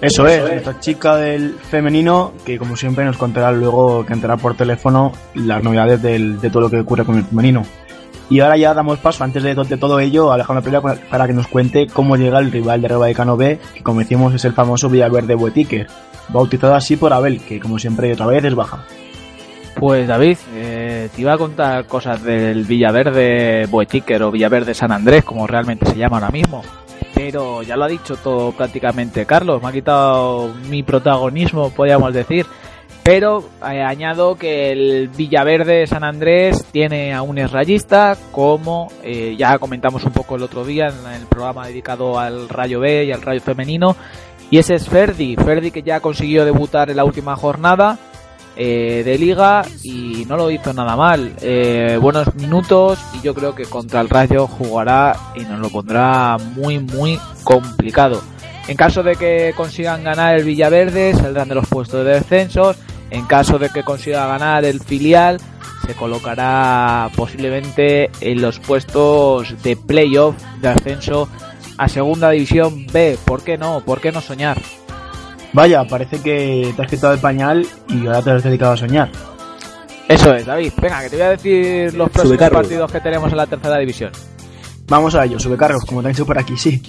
Eso 0.02 0.28
es, 0.28 0.42
nuestra 0.44 0.80
chica 0.80 1.16
del 1.16 1.56
femenino, 1.70 2.34
que 2.46 2.58
como 2.60 2.76
siempre 2.76 3.04
nos 3.04 3.18
contará 3.18 3.52
luego, 3.52 4.06
que 4.06 4.14
entrará 4.14 4.38
por 4.38 4.56
teléfono, 4.56 5.12
las 5.34 5.64
novedades 5.64 6.02
del- 6.02 6.40
de 6.40 6.50
todo 6.50 6.62
lo 6.62 6.70
que 6.70 6.80
ocurre 6.80 7.04
con 7.04 7.18
el 7.18 7.24
femenino. 7.24 7.64
Y 8.30 8.42
ahora 8.42 8.58
ya 8.58 8.74
damos 8.74 9.00
paso, 9.00 9.24
antes 9.24 9.42
de, 9.42 9.56
to- 9.56 9.64
de 9.64 9.78
todo 9.78 10.00
ello, 10.00 10.32
a 10.32 10.36
Alejandro 10.36 10.62
Pereira 10.64 10.82
para 11.10 11.26
que 11.28 11.34
nos 11.34 11.48
cuente 11.48 11.88
cómo 11.88 12.16
llega 12.18 12.38
el 12.40 12.52
rival 12.52 12.82
de 12.82 12.90
Real 12.90 13.00
Vallecano 13.02 13.38
B, 13.38 13.58
que 13.74 13.82
como 13.84 14.00
decimos 14.02 14.34
es 14.36 14.46
el 14.46 14.54
famoso 14.54 14.90
Villaverde 14.90 15.34
Buetiker, 15.34 15.88
bautizado 16.30 16.76
así 16.76 16.96
por 16.98 17.14
Abel, 17.14 17.40
que 17.40 17.60
como 17.60 17.80
siempre 17.80 18.12
otra 18.14 18.28
vez 18.28 18.44
es 18.44 18.54
baja. 18.54 18.84
Pues 19.80 20.08
David, 20.08 20.38
eh, 20.56 21.10
te 21.16 21.22
iba 21.22 21.34
a 21.34 21.38
contar 21.38 21.86
cosas 21.86 22.22
del 22.24 22.66
Villaverde 22.66 23.66
Boetíquer 23.68 24.22
o 24.24 24.32
Villaverde 24.32 24.74
San 24.74 24.92
Andrés, 24.92 25.24
como 25.24 25.48
realmente 25.48 25.86
se 25.86 25.96
llama 25.98 26.18
ahora 26.18 26.30
mismo. 26.32 26.64
Pero 27.18 27.64
ya 27.64 27.76
lo 27.76 27.86
ha 27.86 27.88
dicho 27.88 28.16
todo 28.16 28.52
prácticamente 28.52 29.26
Carlos, 29.26 29.60
me 29.60 29.70
ha 29.70 29.72
quitado 29.72 30.54
mi 30.70 30.84
protagonismo, 30.84 31.72
podríamos 31.72 32.14
decir. 32.14 32.46
Pero 33.04 33.44
eh, 33.68 33.82
añado 33.82 34.36
que 34.36 34.72
el 34.72 35.08
Villaverde 35.08 35.88
San 35.88 36.04
Andrés 36.04 36.64
tiene 36.72 37.16
a 37.16 37.24
un 37.24 37.38
rayista, 37.38 38.16
como 38.32 38.92
eh, 39.02 39.36
ya 39.36 39.58
comentamos 39.58 40.04
un 40.04 40.12
poco 40.12 40.36
el 40.36 40.44
otro 40.44 40.64
día 40.64 40.90
en 40.90 41.14
el 41.14 41.26
programa 41.26 41.66
dedicado 41.66 42.20
al 42.20 42.50
Rayo 42.50 42.82
B 42.82 43.06
y 43.06 43.12
al 43.12 43.24
Rayo 43.24 43.42
Femenino. 43.42 43.96
Y 44.52 44.60
ese 44.60 44.76
es 44.76 44.88
Ferdi, 44.88 45.36
Ferdi 45.38 45.72
que 45.72 45.82
ya 45.82 46.02
consiguió 46.02 46.46
debutar 46.46 46.92
en 46.92 46.98
la 46.98 47.04
última 47.04 47.36
jornada 47.36 47.98
eh, 48.60 49.04
de 49.06 49.18
liga 49.20 49.62
y 49.84 50.26
no 50.28 50.36
lo 50.36 50.50
hizo 50.50 50.74
nada 50.74 50.96
mal. 50.96 51.34
Eh, 51.42 52.00
buenos 52.02 52.34
minutos 52.36 53.00
y 53.14 53.22
yo 53.22 53.36
creo 53.36 53.54
que 53.54 53.66
contra 53.66 54.02
el 54.02 54.10
Rayo 54.10 54.48
jugará 54.48 55.16
y 55.36 55.42
nos 55.42 55.60
lo 55.60 55.70
pondrá 55.70 56.38
muy 56.56 56.80
muy 56.80 57.20
complicado. 57.44 58.22
En 58.68 58.76
caso 58.76 59.04
de 59.04 59.16
que 59.16 59.54
consigan 59.56 60.04
ganar 60.04 60.36
el 60.36 60.44
Villaverde, 60.44 61.14
saldrán 61.14 61.50
de 61.50 61.56
los 61.56 61.68
puestos 61.68 62.04
de 62.04 62.14
descensos. 62.14 62.78
En 63.12 63.26
caso 63.26 63.60
de 63.60 63.70
que 63.70 63.84
consiga 63.84 64.28
ganar 64.28 64.66
el 64.66 64.82
filial, 64.82 65.40
se 65.86 65.94
colocará 65.94 67.10
posiblemente 67.16 68.10
en 68.20 68.42
los 68.42 68.60
puestos 68.60 69.62
de 69.64 69.78
playoff 69.78 70.36
de 70.60 70.68
ascenso 70.68 71.30
a 71.78 71.88
Segunda 71.88 72.32
División 72.32 72.88
B. 72.88 73.18
¿Por 73.24 73.44
qué 73.44 73.58
no? 73.58 73.82
¿Por 73.86 74.02
qué 74.02 74.12
no 74.12 74.20
soñar? 74.20 74.58
Vaya, 75.54 75.86
parece 75.86 76.20
que 76.22 76.74
te 76.76 76.82
has 76.82 76.90
quitado 76.90 77.14
el 77.14 77.20
pañal 77.20 77.66
y 77.90 78.06
ahora 78.06 78.22
te 78.22 78.32
has 78.32 78.44
dedicado 78.44 78.74
a 78.74 78.78
soñar. 78.78 79.10
Eso 80.08 80.34
es, 80.34 80.46
David. 80.46 80.72
Venga, 80.82 81.02
que 81.02 81.10
te 81.10 81.16
voy 81.18 81.26
a 81.26 81.30
decir 81.30 81.94
los 81.94 82.10
próximos 82.10 82.50
partidos 82.50 82.92
que 82.92 83.02
tenemos 83.02 83.32
en 83.32 83.38
la 83.38 83.48
tercera 83.48 83.78
división. 83.78 84.12
Vamos 84.88 85.16
a 85.16 85.26
ello, 85.26 85.38
sube 85.38 85.58
cargos, 85.58 85.84
como 85.86 86.02
te 86.02 86.08
han 86.08 86.14
dicho 86.14 86.26
por 86.26 86.40
aquí, 86.40 86.56
sí. 86.56 86.82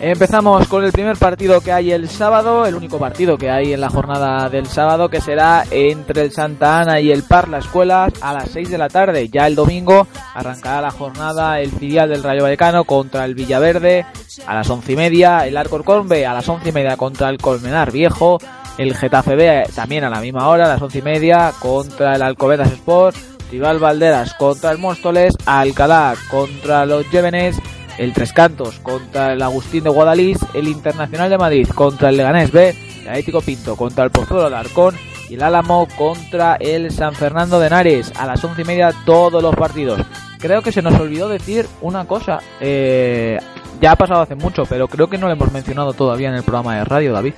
Empezamos 0.00 0.68
con 0.68 0.84
el 0.84 0.92
primer 0.92 1.16
partido 1.16 1.60
que 1.60 1.72
hay 1.72 1.90
el 1.90 2.08
sábado, 2.08 2.64
el 2.66 2.76
único 2.76 3.00
partido 3.00 3.36
que 3.36 3.50
hay 3.50 3.72
en 3.72 3.80
la 3.80 3.90
jornada 3.90 4.48
del 4.48 4.66
sábado, 4.66 5.08
que 5.08 5.20
será 5.20 5.64
entre 5.72 6.22
el 6.22 6.30
Santa 6.30 6.80
Ana 6.80 7.00
y 7.00 7.10
el 7.10 7.24
Par 7.24 7.48
La 7.48 7.58
Escuelas 7.58 8.12
a 8.20 8.32
las 8.32 8.48
6 8.50 8.70
de 8.70 8.78
la 8.78 8.88
tarde. 8.88 9.28
Ya 9.28 9.48
el 9.48 9.56
domingo 9.56 10.06
arrancará 10.34 10.80
la 10.80 10.92
jornada 10.92 11.60
el 11.60 11.72
filial 11.72 12.10
del 12.10 12.22
Rayo 12.22 12.44
Vallecano 12.44 12.84
contra 12.84 13.24
el 13.24 13.34
Villaverde 13.34 14.06
a 14.46 14.54
las 14.54 14.70
once 14.70 14.92
y 14.92 14.96
media, 14.96 15.48
el 15.48 15.56
Alcorcón 15.56 16.06
B 16.06 16.24
a 16.24 16.32
las 16.32 16.48
once 16.48 16.68
y 16.68 16.72
media 16.72 16.96
contra 16.96 17.28
el 17.28 17.38
Colmenar 17.38 17.90
Viejo, 17.90 18.38
el 18.78 18.96
Getafe 18.96 19.34
B 19.34 19.64
también 19.74 20.04
a 20.04 20.10
la 20.10 20.20
misma 20.20 20.46
hora, 20.46 20.66
a 20.66 20.68
las 20.68 20.82
once 20.82 20.98
y 20.98 21.02
media 21.02 21.52
contra 21.58 22.14
el 22.14 22.22
Alcobendas 22.22 22.70
Sport, 22.70 23.16
Rival 23.50 23.80
Valderas 23.80 24.34
contra 24.34 24.70
el 24.70 24.78
Móstoles, 24.78 25.34
Alcalá 25.44 26.14
contra 26.30 26.86
los 26.86 27.10
Llévenes, 27.10 27.60
el 27.98 28.12
Tres 28.12 28.32
Cantos 28.32 28.78
contra 28.80 29.32
el 29.32 29.42
Agustín 29.42 29.84
de 29.84 29.90
Guadalís, 29.90 30.38
el 30.54 30.68
Internacional 30.68 31.28
de 31.28 31.38
Madrid 31.38 31.68
contra 31.68 32.08
el 32.08 32.16
Leganés 32.16 32.50
B, 32.52 32.74
el 33.02 33.08
Atlético 33.08 33.40
Pinto 33.40 33.76
contra 33.76 34.04
el 34.04 34.10
Pozuelo 34.10 34.46
Alarcón 34.46 34.94
y 35.28 35.34
el 35.34 35.42
Álamo 35.42 35.86
contra 35.96 36.56
el 36.56 36.90
San 36.90 37.14
Fernando 37.14 37.60
de 37.60 37.66
Henares. 37.66 38.12
A 38.16 38.26
las 38.26 38.42
once 38.42 38.62
y 38.62 38.64
media 38.64 38.92
todos 39.04 39.42
los 39.42 39.54
partidos. 39.54 40.00
Creo 40.38 40.62
que 40.62 40.72
se 40.72 40.82
nos 40.82 40.98
olvidó 40.98 41.28
decir 41.28 41.66
una 41.82 42.06
cosa. 42.06 42.38
eh, 42.60 43.38
ya 43.80 43.92
ha 43.92 43.96
pasado 43.96 44.22
hace 44.22 44.34
mucho, 44.34 44.64
pero 44.68 44.88
creo 44.88 45.08
que 45.08 45.18
no 45.18 45.26
lo 45.26 45.32
hemos 45.32 45.52
mencionado 45.52 45.92
todavía 45.92 46.28
en 46.28 46.34
el 46.34 46.42
programa 46.42 46.76
de 46.76 46.84
radio, 46.84 47.12
David. 47.12 47.34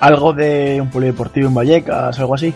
Algo 0.00 0.32
de 0.32 0.78
un 0.80 0.90
polideportivo 0.90 1.48
en 1.48 1.54
Vallecas, 1.54 2.18
algo 2.18 2.34
así. 2.34 2.52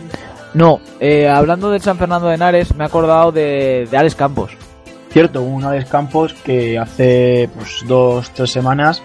No, 0.52 0.80
eh, 1.00 1.28
hablando 1.28 1.70
del 1.70 1.80
San 1.80 1.98
Fernando 1.98 2.28
de 2.28 2.34
Henares, 2.34 2.74
me 2.74 2.84
he 2.84 2.86
acordado 2.86 3.32
de, 3.32 3.88
de 3.90 3.96
Alex 3.96 4.14
Campos. 4.14 4.52
Cierto, 5.14 5.42
un 5.42 5.64
Alex 5.64 5.88
Campos 5.88 6.34
que 6.34 6.76
hace 6.78 7.48
pues, 7.54 7.84
dos, 7.86 8.30
tres 8.34 8.50
semanas 8.50 9.00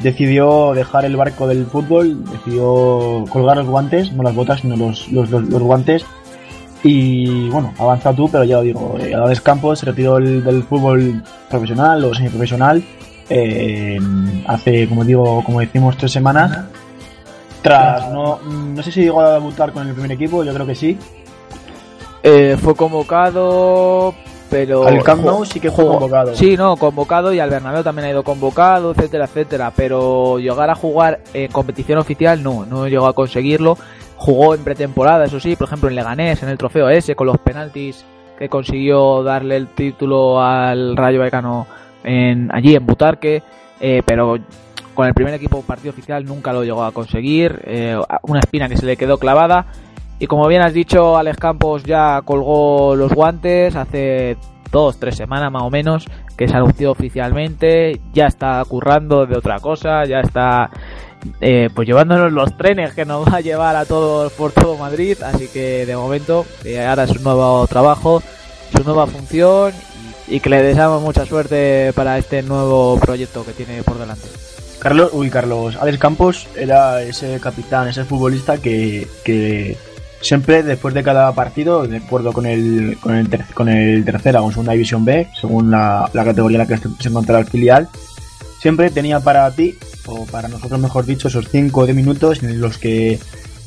decidió 0.00 0.74
dejar 0.74 1.04
el 1.06 1.16
barco 1.16 1.46
del 1.46 1.64
fútbol, 1.66 2.24
decidió 2.28 3.24
colgar 3.30 3.56
los 3.58 3.68
guantes, 3.68 4.12
no 4.12 4.22
las 4.24 4.34
botas, 4.34 4.60
sino 4.60 4.76
los, 4.76 5.10
los, 5.12 5.30
los- 5.30 5.44
los 5.48 5.62
guantes. 5.62 6.04
Y 6.82 7.48
bueno, 7.48 7.72
avanza 7.78 8.12
tú, 8.12 8.28
pero 8.28 8.44
ya 8.44 8.56
lo 8.56 8.62
digo, 8.62 8.96
eh, 9.00 9.14
Alex 9.14 9.40
Campos 9.40 9.78
se 9.78 9.86
retiró 9.86 10.16
del, 10.16 10.44
del 10.44 10.64
fútbol 10.64 11.22
profesional 11.48 12.04
o 12.04 12.12
semiprofesional 12.12 12.84
eh, 13.30 13.96
hace, 14.46 14.86
como 14.88 15.02
digo, 15.04 15.42
como 15.44 15.60
decimos, 15.60 15.96
tres 15.96 16.12
semanas. 16.12 16.64
Tras, 17.62 18.10
no, 18.10 18.38
no 18.42 18.82
sé 18.82 18.92
si 18.92 19.02
llegó 19.02 19.22
a 19.22 19.34
debutar 19.34 19.72
con 19.72 19.86
el 19.86 19.94
primer 19.94 20.12
equipo, 20.12 20.44
yo 20.44 20.52
creo 20.52 20.66
que 20.66 20.74
sí. 20.74 20.98
Eh, 22.22 22.58
fue 22.60 22.74
convocado, 22.74 24.14
pero... 24.54 24.86
Al 24.86 25.02
Camp 25.02 25.24
Nou 25.24 25.44
sí 25.44 25.58
que 25.58 25.70
fue 25.72 25.82
jugó- 25.84 25.98
convocado. 25.98 26.34
Sí, 26.36 26.56
no, 26.56 26.76
convocado 26.76 27.32
y 27.34 27.40
al 27.40 27.50
Bernabéu 27.50 27.82
también 27.82 28.06
ha 28.06 28.10
ido 28.10 28.22
convocado, 28.22 28.92
etcétera, 28.92 29.24
etcétera. 29.24 29.72
Pero 29.74 30.38
llegar 30.38 30.70
a 30.70 30.76
jugar 30.76 31.18
en 31.34 31.50
competición 31.50 31.98
oficial 31.98 32.40
no, 32.42 32.64
no 32.64 32.86
llegó 32.86 33.06
a 33.08 33.12
conseguirlo. 33.14 33.76
Jugó 34.16 34.54
en 34.54 34.62
pretemporada, 34.62 35.24
eso 35.24 35.40
sí, 35.40 35.56
por 35.56 35.66
ejemplo 35.66 35.88
en 35.88 35.96
Leganés, 35.96 36.40
en 36.44 36.48
el 36.48 36.56
trofeo 36.56 36.88
ese, 36.88 37.16
con 37.16 37.26
los 37.26 37.38
penaltis 37.38 38.04
que 38.38 38.48
consiguió 38.48 39.22
darle 39.24 39.56
el 39.56 39.66
título 39.66 40.40
al 40.40 40.96
Rayo 40.96 41.18
Vallecano 41.18 41.66
en, 42.04 42.48
allí 42.54 42.76
en 42.76 42.86
Butarque. 42.86 43.42
Eh, 43.80 44.02
pero 44.06 44.38
con 44.94 45.08
el 45.08 45.14
primer 45.14 45.34
equipo 45.34 45.60
partido 45.62 45.90
oficial 45.90 46.24
nunca 46.24 46.52
lo 46.52 46.62
llegó 46.62 46.84
a 46.84 46.92
conseguir. 46.92 47.60
eh, 47.64 47.98
una 48.22 48.38
espina 48.38 48.68
que 48.68 48.76
se 48.76 48.86
le 48.86 48.96
quedó 48.96 49.18
clavada. 49.18 49.66
Y 50.18 50.26
como 50.26 50.46
bien 50.46 50.62
has 50.62 50.72
dicho, 50.72 51.16
Alex 51.16 51.38
Campos 51.38 51.82
ya 51.84 52.22
colgó 52.24 52.94
los 52.96 53.12
guantes 53.12 53.74
hace 53.76 54.36
dos, 54.70 54.98
tres 54.98 55.16
semanas 55.16 55.50
más 55.52 55.62
o 55.62 55.70
menos, 55.70 56.06
que 56.36 56.48
se 56.48 56.56
anunció 56.56 56.90
oficialmente, 56.90 58.00
ya 58.12 58.26
está 58.26 58.62
currando 58.66 59.26
de 59.26 59.36
otra 59.36 59.60
cosa, 59.60 60.04
ya 60.04 60.20
está 60.20 60.70
eh, 61.40 61.68
pues 61.74 61.86
llevándonos 61.86 62.32
los 62.32 62.56
trenes 62.56 62.92
que 62.92 63.04
nos 63.04 63.26
va 63.32 63.36
a 63.36 63.40
llevar 63.40 63.76
a 63.76 63.84
todos 63.84 64.32
por 64.32 64.52
todo 64.52 64.76
Madrid, 64.76 65.16
así 65.22 65.48
que 65.48 65.86
de 65.86 65.96
momento 65.96 66.44
eh, 66.64 66.84
ahora 66.84 67.04
es 67.04 67.10
un 67.10 67.22
nuevo 67.22 67.66
trabajo, 67.66 68.22
su 68.76 68.82
nueva 68.84 69.06
función 69.06 69.72
y, 70.28 70.36
y 70.36 70.40
que 70.40 70.50
le 70.50 70.62
deseamos 70.62 71.02
mucha 71.02 71.24
suerte 71.24 71.92
para 71.94 72.18
este 72.18 72.42
nuevo 72.42 72.98
proyecto 72.98 73.44
que 73.44 73.52
tiene 73.52 73.82
por 73.82 73.98
delante. 73.98 74.26
Carlos, 74.80 75.10
uy, 75.12 75.30
Carlos, 75.30 75.76
Alex 75.80 75.98
Campos 75.98 76.46
era 76.56 77.00
ese 77.00 77.40
capitán, 77.40 77.88
ese 77.88 78.04
futbolista 78.04 78.58
que, 78.58 79.06
que 79.24 79.78
siempre 80.24 80.62
después 80.64 80.94
de 80.94 81.02
cada 81.04 81.30
partido, 81.32 81.86
de 81.86 81.98
acuerdo 81.98 82.32
con 82.32 82.46
el, 82.46 82.96
con 83.00 83.14
el, 83.14 83.28
ter- 83.28 83.44
con 83.54 83.68
el 83.68 84.04
tercera 84.04 84.42
o 84.42 84.50
segunda 84.50 84.72
división 84.72 85.04
B, 85.04 85.28
según 85.40 85.70
la, 85.70 86.10
la 86.12 86.24
categoría 86.24 86.60
en 86.62 86.68
la 86.68 86.76
que 86.76 86.88
se 86.98 87.08
encontraba 87.08 87.40
el 87.40 87.46
filial, 87.46 87.88
siempre 88.58 88.90
tenía 88.90 89.20
para 89.20 89.50
ti, 89.50 89.74
o 90.06 90.24
para 90.26 90.48
nosotros 90.48 90.80
mejor 90.80 91.04
dicho, 91.06 91.28
esos 91.28 91.48
5 91.48 91.80
o 91.80 91.84
10 91.84 91.94
minutos 91.96 92.42
en 92.42 92.60
los 92.60 92.78
que 92.78 93.18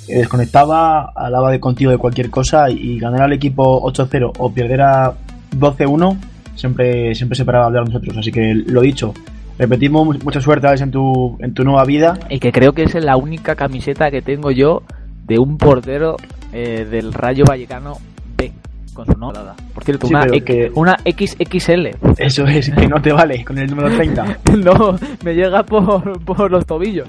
desconectaba, 0.08 1.12
hablaba 1.15 1.52
de 1.52 1.60
contigo 1.60 1.91
de 1.91 1.98
cualquier 1.98 2.30
cosa 2.30 2.70
y 2.70 2.98
ganar 3.00 3.22
al 3.24 3.34
equipo 3.34 3.82
8-0 3.91 4.32
o 4.38 4.52
perder 4.52 4.82
a 4.82 5.13
12-1, 5.58 6.17
siempre, 6.56 7.13
siempre 7.15 7.36
se 7.36 7.46
paraba 7.46 7.65
a 7.65 7.67
hablar 7.67 7.86
nosotros. 7.86 8.17
Así 8.17 8.32
que 8.32 8.54
lo 8.56 8.82
dicho, 8.82 9.13
repetimos, 9.60 10.06
mu- 10.06 10.20
mucha 10.24 10.41
suerte 10.41 10.67
Alex, 10.67 10.82
en 10.82 10.91
tu, 10.91 11.38
en 11.39 11.54
tu 11.54 11.63
nueva 11.63 11.84
vida. 11.86 12.17
Y 12.30 12.39
que 12.39 12.52
creo 12.52 12.74
que 12.74 12.84
es 12.84 12.96
la 12.96 13.17
única 13.17 13.56
camiseta 13.56 14.10
que 14.10 14.22
tengo 14.22 14.52
yo 14.52 14.82
de 15.26 15.39
un 15.39 15.58
portero 15.58 16.15
eh, 16.53 16.86
del 16.89 17.13
Rayo 17.13 17.45
Vallecano 17.45 17.97
B, 18.38 18.51
con 18.93 19.05
su 19.05 19.17
nombre. 19.17 19.41
Por 19.73 19.83
cierto, 19.83 20.07
Sí, 20.07 20.13
una, 20.13 20.25
X- 20.25 20.43
que- 20.43 20.71
una 20.75 20.97
XXL. 21.05 21.88
Eso 22.17 22.45
es, 22.45 22.69
que 22.69 22.88
no 22.88 23.01
te 23.01 23.12
vale 23.12 23.43
con 23.45 23.57
el 23.57 23.69
número 23.69 23.89
30. 23.95 24.39
no, 24.57 24.97
me 25.23 25.33
llega 25.36 25.63
por, 25.63 26.19
por 26.23 26.49
los 26.51 26.65
tobillos. 26.65 27.07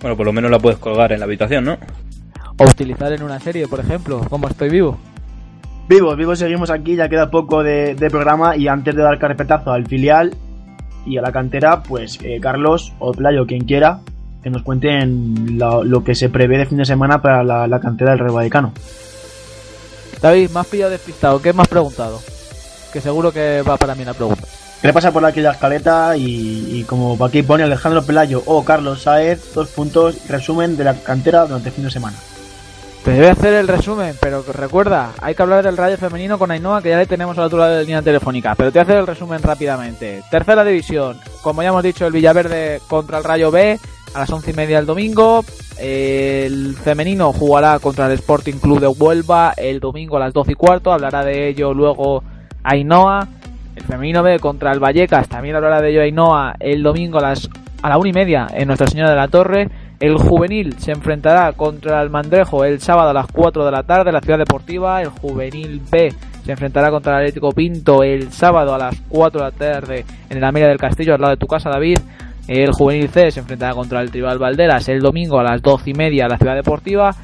Bueno, 0.00 0.16
por 0.16 0.26
lo 0.26 0.32
menos 0.32 0.50
la 0.50 0.58
puedes 0.58 0.78
colgar 0.78 1.12
en 1.12 1.20
la 1.20 1.24
habitación, 1.26 1.64
¿no? 1.64 1.76
O 2.58 2.64
utilizar 2.64 3.12
en 3.12 3.22
una 3.22 3.38
serie, 3.40 3.66
por 3.68 3.80
ejemplo, 3.80 4.20
como 4.30 4.48
estoy 4.48 4.70
vivo. 4.70 4.98
Vivos, 5.88 6.16
vivos, 6.16 6.38
seguimos 6.38 6.70
aquí, 6.70 6.96
ya 6.96 7.08
queda 7.08 7.30
poco 7.30 7.62
de, 7.62 7.94
de 7.94 8.10
programa 8.10 8.56
y 8.56 8.66
antes 8.66 8.94
de 8.94 9.02
dar 9.02 9.18
carpetazo 9.18 9.70
al 9.72 9.86
filial 9.86 10.34
y 11.06 11.16
a 11.18 11.22
la 11.22 11.30
cantera, 11.30 11.82
pues 11.82 12.18
eh, 12.24 12.38
Carlos 12.40 12.92
o 12.98 13.12
Playo, 13.12 13.46
quien 13.46 13.64
quiera, 13.64 14.00
que 14.46 14.50
nos 14.50 14.62
cuenten 14.62 15.58
lo, 15.58 15.82
lo 15.82 16.04
que 16.04 16.14
se 16.14 16.28
prevé 16.28 16.56
de 16.56 16.66
fin 16.66 16.78
de 16.78 16.84
semana 16.84 17.20
para 17.20 17.42
la, 17.42 17.66
la 17.66 17.80
cantera 17.80 18.12
del 18.12 18.20
Real 18.20 18.32
Vallecano. 18.32 18.72
David, 20.22 20.50
más 20.50 20.68
pillado 20.68 20.92
despistado. 20.92 21.42
¿Qué 21.42 21.52
me 21.52 21.62
has 21.62 21.68
preguntado? 21.68 22.20
Que 22.92 23.00
seguro 23.00 23.32
que 23.32 23.62
va 23.68 23.76
para 23.76 23.96
mí 23.96 24.04
la 24.04 24.14
pregunta. 24.14 24.44
¿Qué 24.80 24.86
le 24.86 24.92
pasa 24.92 25.10
por 25.10 25.24
aquí 25.24 25.40
la 25.40 25.50
escaleta? 25.50 26.16
Y, 26.16 26.78
y 26.78 26.84
como 26.84 27.16
aquí 27.24 27.42
pone 27.42 27.64
Alejandro 27.64 28.04
Pelayo 28.04 28.40
o 28.46 28.64
Carlos 28.64 29.02
Saez, 29.02 29.52
dos 29.52 29.66
puntos, 29.66 30.28
resumen 30.28 30.76
de 30.76 30.84
la 30.84 30.94
cantera 30.94 31.44
durante 31.44 31.70
el 31.70 31.74
fin 31.74 31.84
de 31.84 31.90
semana. 31.90 32.16
Te 33.04 33.26
a 33.26 33.32
hacer 33.32 33.54
el 33.54 33.66
resumen, 33.66 34.14
pero 34.20 34.44
recuerda, 34.52 35.10
hay 35.20 35.34
que 35.34 35.42
hablar 35.42 35.64
del 35.64 35.76
Rayo 35.76 35.96
Femenino 35.96 36.38
con 36.38 36.52
Ainhoa, 36.52 36.82
que 36.82 36.90
ya 36.90 36.98
le 36.98 37.06
tenemos 37.06 37.36
al 37.38 37.44
otro 37.44 37.58
lado 37.58 37.70
de 37.72 37.76
la 37.78 37.82
línea 37.82 38.02
telefónica. 38.02 38.54
Pero 38.54 38.70
te 38.70 38.78
voy 38.78 38.80
a 38.80 38.82
hacer 38.84 38.98
el 38.98 39.06
resumen 39.08 39.42
rápidamente. 39.42 40.22
Tercera 40.30 40.64
división, 40.64 41.18
como 41.42 41.62
ya 41.62 41.68
hemos 41.68 41.82
dicho, 41.82 42.06
el 42.06 42.12
Villaverde 42.12 42.80
contra 42.88 43.18
el 43.18 43.24
Rayo 43.24 43.50
B 43.50 43.78
a 44.16 44.20
las 44.20 44.30
once 44.32 44.50
y 44.50 44.54
media 44.54 44.78
el 44.78 44.86
domingo. 44.86 45.44
El 45.78 46.74
femenino 46.74 47.32
jugará 47.32 47.78
contra 47.78 48.06
el 48.06 48.12
Sporting 48.12 48.54
Club 48.54 48.80
de 48.80 48.86
Huelva 48.88 49.52
el 49.56 49.78
domingo 49.78 50.16
a 50.16 50.20
las 50.20 50.32
doce 50.32 50.52
y 50.52 50.54
cuarto. 50.54 50.90
Hablará 50.92 51.22
de 51.22 51.48
ello 51.48 51.74
luego 51.74 52.24
Ainhoa. 52.64 53.28
El 53.76 53.84
femenino 53.84 54.22
B 54.22 54.38
contra 54.38 54.72
el 54.72 54.80
Vallecas, 54.80 55.28
también 55.28 55.54
hablará 55.54 55.82
de 55.82 55.90
ello 55.90 56.00
Ainhoa 56.00 56.56
el 56.58 56.82
domingo 56.82 57.18
a 57.18 57.22
las 57.22 57.50
a 57.82 57.90
la 57.90 57.98
una 57.98 58.08
y 58.08 58.12
media 58.14 58.46
en 58.54 58.68
Nuestra 58.68 58.86
Señora 58.86 59.10
de 59.10 59.16
la 59.16 59.28
Torre. 59.28 59.68
El 60.00 60.16
juvenil 60.16 60.78
se 60.78 60.92
enfrentará 60.92 61.52
contra 61.52 62.00
el 62.00 62.08
Mandrejo 62.08 62.64
el 62.64 62.80
sábado 62.80 63.10
a 63.10 63.12
las 63.12 63.26
4 63.26 63.66
de 63.66 63.70
la 63.70 63.82
tarde 63.82 64.10
en 64.10 64.14
la 64.14 64.20
Ciudad 64.20 64.38
Deportiva. 64.38 65.02
El 65.02 65.08
juvenil 65.08 65.82
B 65.90 66.12
se 66.44 66.52
enfrentará 66.52 66.90
contra 66.90 67.12
el 67.12 67.18
Atlético 67.18 67.52
Pinto 67.52 68.02
el 68.02 68.32
sábado 68.32 68.74
a 68.74 68.78
las 68.78 68.96
4 69.08 69.40
de 69.40 69.46
la 69.46 69.52
tarde 69.52 70.04
en 70.30 70.38
el 70.38 70.44
Amelia 70.44 70.68
del 70.68 70.78
Castillo, 70.78 71.14
al 71.14 71.20
lado 71.20 71.32
de 71.32 71.38
tu 71.38 71.46
casa, 71.46 71.68
David. 71.68 71.98
El 72.48 72.72
juvenil 72.72 73.08
C 73.08 73.30
se 73.30 73.40
enfrentará 73.40 73.74
contra 73.74 74.00
el 74.00 74.10
Tribal 74.10 74.38
Valderas 74.38 74.88
el 74.88 75.00
domingo 75.00 75.40
a 75.40 75.42
las 75.42 75.62
12 75.62 75.90
y 75.90 75.94
media 75.94 76.24
en 76.24 76.30
la 76.30 76.38
Ciudad 76.38 76.54
Deportiva. 76.54 77.14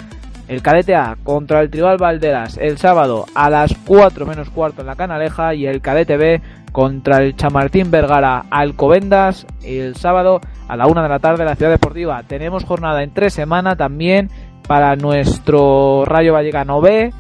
El 0.48 0.62
cadete 0.62 0.96
A 0.96 1.16
contra 1.22 1.61
el 1.61 1.70
Tribal 1.70 1.96
Valderas 1.96 2.58
el 2.58 2.76
sábado 2.78 3.26
a 3.35 3.48
las 3.48 3.72
4 3.87 4.26
menos 4.26 4.50
cuarto 4.50 4.80
en 4.80 4.88
la 4.88 4.96
Canaleja. 4.96 5.54
Y 5.54 5.66
el 5.66 5.80
cadete 5.80 6.16
B 6.16 6.42
contra 6.72 7.18
el 7.18 7.37
Chamartín 7.37 7.90
Vergara 7.90 8.46
Alcobendas 8.50 9.46
el 9.62 9.94
sábado 9.94 10.40
a 10.66 10.76
la 10.76 10.87
1 10.87 11.02
de 11.02 11.08
la 11.08 11.18
tarde 11.20 11.42
en 11.42 11.48
la 11.48 11.56
Ciudad 11.56 11.70
Deportiva. 11.70 12.22
Tenemos 12.24 12.64
jornada 12.64 13.02
en 13.02 13.14
tres 13.14 13.32
semanas 13.32 13.76
también 13.76 14.28
para 14.66 14.96
nuestro 14.96 16.04
Rayo 16.04 16.32
Vallecano 16.32 16.80
B, 16.80 17.12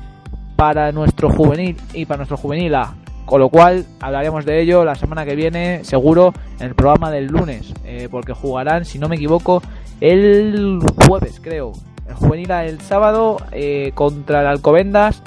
para 0.56 0.90
nuestro 0.90 1.28
juvenil 1.28 1.76
y 1.92 2.06
para 2.06 2.18
nuestro 2.18 2.36
juvenil 2.36 2.74
A. 2.74 2.94
Con 3.32 3.40
lo 3.40 3.48
cual 3.48 3.86
hablaremos 3.98 4.44
de 4.44 4.60
ello 4.60 4.84
la 4.84 4.94
semana 4.94 5.24
que 5.24 5.34
viene, 5.34 5.84
seguro, 5.84 6.34
en 6.60 6.66
el 6.66 6.74
programa 6.74 7.10
del 7.10 7.28
lunes, 7.28 7.72
eh, 7.82 8.08
porque 8.10 8.34
jugarán, 8.34 8.84
si 8.84 8.98
no 8.98 9.08
me 9.08 9.16
equivoco, 9.16 9.62
el 10.02 10.80
jueves, 11.06 11.40
creo. 11.42 11.72
El 12.06 12.14
juvenil 12.14 12.50
el 12.50 12.78
sábado 12.82 13.38
eh, 13.52 13.92
contra 13.94 14.42
el 14.42 14.48
Alcobendas 14.48 15.22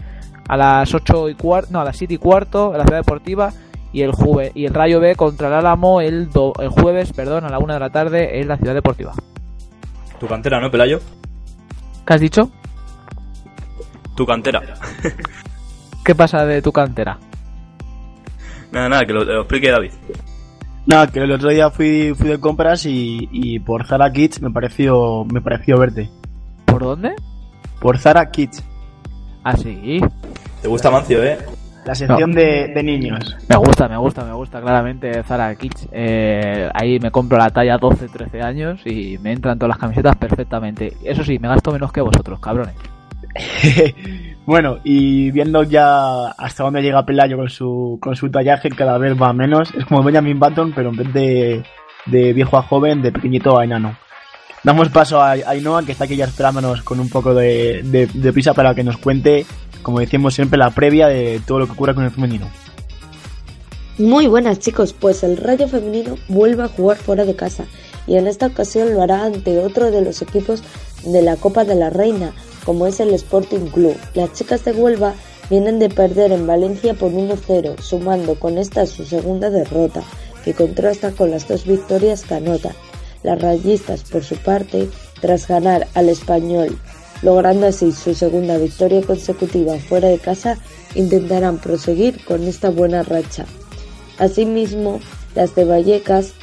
a 0.48 0.56
las 0.56 0.94
8 0.94 1.30
y 1.30 1.34
cuarto, 1.34 1.70
no, 1.72 1.82
a 1.82 1.84
las 1.84 1.98
7 1.98 2.14
y 2.14 2.18
cuarto 2.20 2.74
en 2.74 2.78
la 2.78 2.84
Ciudad 2.84 3.00
Deportiva 3.00 3.52
y 3.92 4.04
el 4.04 4.12
Juve, 4.12 4.52
y 4.54 4.66
el 4.66 4.76
Rayo 4.76 5.00
B 5.00 5.16
contra 5.16 5.48
el 5.48 5.56
Álamo 5.56 6.00
el, 6.00 6.30
do- 6.30 6.54
el 6.60 6.70
jueves, 6.70 7.12
perdón, 7.12 7.44
a 7.46 7.50
la 7.50 7.58
1 7.58 7.74
de 7.74 7.80
la 7.80 7.90
tarde 7.90 8.40
en 8.40 8.48
la 8.48 8.58
Ciudad 8.58 8.76
Deportiva. 8.76 9.14
Tu 10.20 10.28
cantera, 10.28 10.62
¿no, 10.62 10.70
Pelayo? 10.70 11.00
¿Qué 12.06 12.14
has 12.14 12.22
dicho? 12.22 12.52
Tu 14.16 14.28
cantera. 14.28 14.62
¿Qué 16.04 16.14
pasa 16.14 16.46
de 16.46 16.62
tu 16.62 16.72
cantera? 16.72 17.18
Nada, 18.76 18.90
nada, 18.90 19.06
que 19.06 19.14
lo, 19.14 19.24
lo 19.24 19.40
explique 19.40 19.72
David. 19.72 19.92
Nada, 20.86 21.08
que 21.08 21.20
el 21.20 21.32
otro 21.32 21.50
día 21.50 21.70
fui, 21.70 22.14
fui 22.14 22.28
de 22.28 22.40
compras 22.42 22.86
y, 22.86 23.30
y 23.32 23.60
por 23.60 23.88
Zara 23.88 24.12
Kids 24.12 24.42
me 24.42 24.52
pareció, 24.52 25.24
me 25.32 25.40
pareció 25.40 25.80
verte. 25.80 26.10
¿Por 26.66 26.84
dónde? 26.84 27.14
Por 27.80 27.98
Zara 27.98 28.30
Kids, 28.30 28.62
Ah, 29.46 29.56
sí. 29.56 30.02
Te 30.62 30.68
gusta 30.68 30.92
Mancio, 30.92 31.24
¿eh? 31.24 31.38
la 31.86 31.96
sección 31.96 32.34
de, 32.34 32.68
de 32.74 32.84
niños. 32.84 33.38
Me 33.48 33.56
gusta, 33.56 33.88
me 33.88 33.96
gusta, 33.96 34.26
me 34.26 34.34
gusta 34.34 34.60
claramente 34.60 35.24
Zara 35.24 35.56
Kids. 35.56 35.88
Eh, 35.94 36.68
ahí 36.74 37.00
me 37.00 37.12
compro 37.12 37.38
la 37.38 37.52
talla 37.52 37.78
12, 37.78 38.10
13 38.10 38.42
años 38.42 38.82
y 38.86 39.18
me 39.20 39.32
entran 39.32 39.58
todas 39.58 39.70
las 39.70 39.78
camisetas 39.78 40.18
perfectamente. 40.18 40.98
Eso 41.04 41.24
sí, 41.24 41.40
me 41.40 41.48
gasto 41.48 41.72
menos 41.72 41.94
que 41.94 42.02
vosotros, 42.02 42.40
cabrones. 42.42 42.76
bueno, 44.46 44.80
y 44.84 45.32
viendo 45.32 45.64
ya 45.64 46.28
hasta 46.28 46.64
dónde 46.64 46.82
llega 46.82 47.06
Pelayo 47.06 47.38
con 47.38 47.50
su, 47.50 47.98
con 48.02 48.16
su 48.16 48.30
tallaje, 48.30 48.70
cada 48.70 48.98
vez 48.98 49.20
va 49.20 49.34
menos. 49.34 49.74
Es 49.76 49.86
como 49.86 50.04
Benjamin 50.04 50.40
Button, 50.40 50.74
pero 50.76 50.90
en 50.90 50.96
vez 50.96 51.14
de, 51.14 51.64
de 52.06 52.34
viejo 52.34 52.58
a 52.58 52.64
joven, 52.64 53.02
de 53.02 53.12
pequeñito 53.12 53.58
a 53.58 53.64
enano. 53.64 53.98
Damos 54.64 54.90
paso 54.90 55.22
a 55.22 55.32
Ainhoa, 55.32 55.84
que 55.84 55.92
está 55.92 56.06
aquí 56.06 56.16
ya 56.16 56.26
esperándonos 56.26 56.82
con 56.82 57.00
un 57.00 57.10
poco 57.10 57.34
de, 57.34 57.82
de, 57.84 58.08
de 58.08 58.34
prisa 58.34 58.54
para 58.54 58.74
que 58.74 58.84
nos 58.84 58.98
cuente, 58.98 59.46
como 59.84 60.00
decimos 60.00 60.34
siempre, 60.34 60.58
la 60.58 60.72
previa 60.72 61.08
de 61.08 61.40
todo 61.46 61.60
lo 61.60 61.66
que 61.68 61.74
ocurre 61.74 61.94
con 61.94 62.04
el 62.04 62.12
femenino. 62.12 62.48
Muy 63.98 64.28
buenas 64.28 64.60
chicos, 64.60 64.92
pues 64.94 65.24
el 65.24 65.38
Rayo 65.38 65.70
Femenino 65.70 66.18
vuelve 66.28 66.64
a 66.64 66.68
jugar 66.68 66.98
fuera 66.98 67.24
de 67.24 67.36
casa 67.36 67.64
y 68.08 68.18
en 68.18 68.28
esta 68.28 68.48
ocasión 68.48 68.94
lo 68.94 69.02
hará 69.02 69.24
ante 69.24 69.58
otro 69.60 69.90
de 69.90 70.02
los 70.02 70.22
equipos 70.22 70.64
de 71.06 71.22
la 71.22 71.38
Copa 71.38 71.64
de 71.64 71.76
la 71.76 71.90
Reina, 71.90 72.34
como 72.66 72.88
es 72.88 73.00
el 73.00 73.14
Sporting 73.14 73.68
Club. 73.68 73.96
Las 74.14 74.34
chicas 74.34 74.66
de 74.66 74.72
Huelva 74.72 75.14
vienen 75.50 75.80
de 75.80 75.90
perder 75.90 76.32
en 76.32 76.48
Valencia 76.48 76.94
por 76.94 77.12
1-0, 77.12 77.80
sumando 77.80 78.36
con 78.36 78.58
esta 78.58 78.86
su 78.86 79.06
segunda 79.06 79.50
derrota, 79.50 80.04
que 80.44 80.54
contrasta 80.54 81.12
con 81.12 81.32
las 81.32 81.48
dos 81.48 81.66
victorias 81.66 82.24
que. 82.24 82.76
Las 83.24 83.42
rayistas, 83.42 84.04
por 84.04 84.24
su 84.24 84.36
parte, 84.38 84.90
tras 85.22 85.48
ganar 85.48 85.88
al 85.94 86.10
español, 86.10 86.78
logrando 87.22 87.68
así 87.68 87.92
su 87.92 88.14
segunda 88.14 88.58
victoria 88.58 89.02
consecutiva 89.02 89.78
fuera 89.80 90.10
de 90.10 90.20
casa, 90.20 90.58
intentarán 90.94 91.60
proseguir 91.60 92.24
con 92.26 92.44
esta 92.44 92.70
buena 92.70 93.04
racha. 93.04 93.46
Asimismo, 94.18 95.00
las 95.34 95.56
de 95.56 95.66
Vallecas 95.66 96.34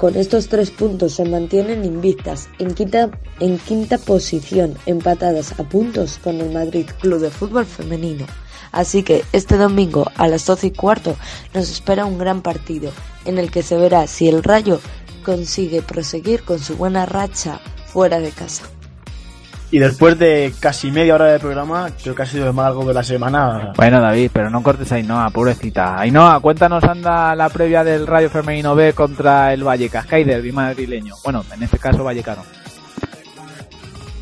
con 0.00 0.16
estos 0.16 0.48
tres 0.48 0.70
puntos 0.70 1.12
se 1.16 1.26
mantienen 1.26 1.84
invictas 1.84 2.48
en 2.58 2.72
quinta, 2.72 3.10
en 3.38 3.58
quinta 3.58 3.98
posición, 3.98 4.74
empatadas 4.86 5.60
a 5.60 5.64
puntos 5.64 6.18
con 6.24 6.40
el 6.40 6.50
Madrid 6.50 6.86
Club 7.00 7.20
de 7.20 7.30
Fútbol 7.30 7.66
Femenino. 7.66 8.24
Así 8.72 9.02
que 9.02 9.24
este 9.34 9.58
domingo 9.58 10.10
a 10.16 10.26
las 10.26 10.46
12 10.46 10.68
y 10.68 10.70
cuarto 10.70 11.16
nos 11.52 11.70
espera 11.70 12.06
un 12.06 12.16
gran 12.16 12.40
partido 12.40 12.92
en 13.26 13.36
el 13.36 13.50
que 13.50 13.62
se 13.62 13.76
verá 13.76 14.06
si 14.06 14.26
el 14.26 14.42
Rayo 14.42 14.80
consigue 15.22 15.82
proseguir 15.82 16.44
con 16.44 16.60
su 16.60 16.76
buena 16.76 17.04
racha 17.04 17.60
fuera 17.86 18.20
de 18.20 18.30
casa. 18.30 18.64
Y 19.72 19.78
después 19.78 20.18
de 20.18 20.52
casi 20.58 20.90
media 20.90 21.14
hora 21.14 21.26
de 21.26 21.38
programa, 21.38 21.90
creo 22.02 22.14
que 22.14 22.22
ha 22.22 22.26
sido 22.26 22.48
el 22.48 22.52
más 22.52 22.66
largo 22.66 22.84
de 22.84 22.94
la 22.94 23.04
semana. 23.04 23.72
Bueno, 23.76 24.00
David, 24.00 24.30
pero 24.32 24.50
no 24.50 24.62
cortes 24.62 24.90
a 24.90 24.96
Ainhoa, 24.96 25.30
pobrecita. 25.30 26.00
Ainhoa, 26.00 26.40
cuéntanos, 26.40 26.82
anda 26.82 27.36
la 27.36 27.48
previa 27.50 27.84
del 27.84 28.06
Rayo 28.06 28.30
Femenino 28.30 28.74
B 28.74 28.92
contra 28.94 29.52
el 29.52 29.62
Vallecas. 29.62 30.06
Que 30.06 30.16
hay 30.16 30.24
derbi 30.24 30.50
madrileño. 30.50 31.14
Bueno, 31.22 31.44
en 31.54 31.62
este 31.62 31.78
caso 31.78 32.02
vallecano. 32.02 32.42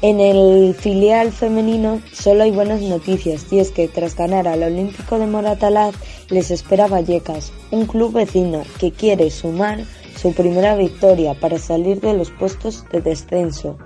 En 0.00 0.20
el 0.20 0.74
filial 0.74 1.32
femenino 1.32 2.00
solo 2.12 2.44
hay 2.44 2.52
buenas 2.52 2.80
noticias 2.82 3.46
y 3.50 3.58
es 3.58 3.72
que 3.72 3.88
tras 3.88 4.14
ganar 4.14 4.46
al 4.46 4.62
Olímpico 4.62 5.18
de 5.18 5.26
Moratalaz 5.26 5.96
les 6.28 6.52
espera 6.52 6.86
Vallecas, 6.86 7.52
un 7.72 7.86
club 7.86 8.12
vecino 8.12 8.62
que 8.78 8.92
quiere 8.92 9.28
sumar 9.30 9.80
su 10.14 10.32
primera 10.34 10.76
victoria 10.76 11.34
para 11.34 11.58
salir 11.58 12.00
de 12.00 12.14
los 12.14 12.30
puestos 12.30 12.84
de 12.92 13.00
descenso. 13.00 13.76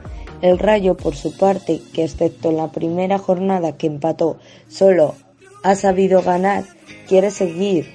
El 0.42 0.58
Rayo, 0.58 0.96
por 0.96 1.14
su 1.14 1.36
parte, 1.36 1.80
que 1.94 2.04
excepto 2.04 2.50
en 2.50 2.56
la 2.56 2.72
primera 2.72 3.18
jornada 3.18 3.76
que 3.78 3.86
empató, 3.86 4.38
solo 4.68 5.14
ha 5.62 5.76
sabido 5.76 6.20
ganar, 6.20 6.64
quiere 7.08 7.30
seguir 7.30 7.86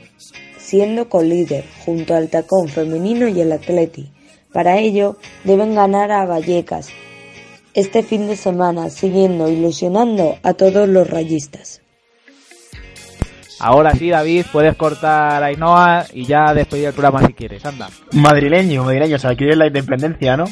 siendo 0.58 1.10
colíder 1.10 1.66
junto 1.86 2.16
al 2.16 2.30
Tacón 2.30 2.70
femenino 2.70 3.28
y 3.28 3.42
el 3.42 3.52
Atleti. 3.52 4.12
Para 4.54 4.78
ello 4.78 5.18
deben 5.44 5.76
ganar 5.76 6.12
a 6.12 6.26
Vallecas 6.26 6.90
este 7.74 8.02
fin 8.02 8.28
de 8.28 8.36
semana, 8.36 8.90
siguiendo 8.90 9.50
ilusionando 9.50 10.38
a 10.42 10.54
todos 10.54 10.90
los 10.90 11.10
rayistas. 11.10 11.82
Ahora 13.60 13.92
sí, 13.92 14.10
David, 14.10 14.46
puedes 14.52 14.76
cortar 14.76 15.44
a 15.44 15.48
Ainhoa 15.48 16.06
y 16.14 16.26
ya 16.26 16.54
despedir 16.54 16.88
el 16.88 16.94
programa 16.94 17.26
si 17.26 17.34
quieres. 17.34 17.66
Anda. 17.66 17.90
Madrileño, 18.14 18.84
madrileño, 18.84 19.16
o 19.16 19.20
sea, 19.20 19.36
quieres 19.36 19.58
la 19.58 19.68
independencia, 19.68 20.38
¿no? 20.38 20.46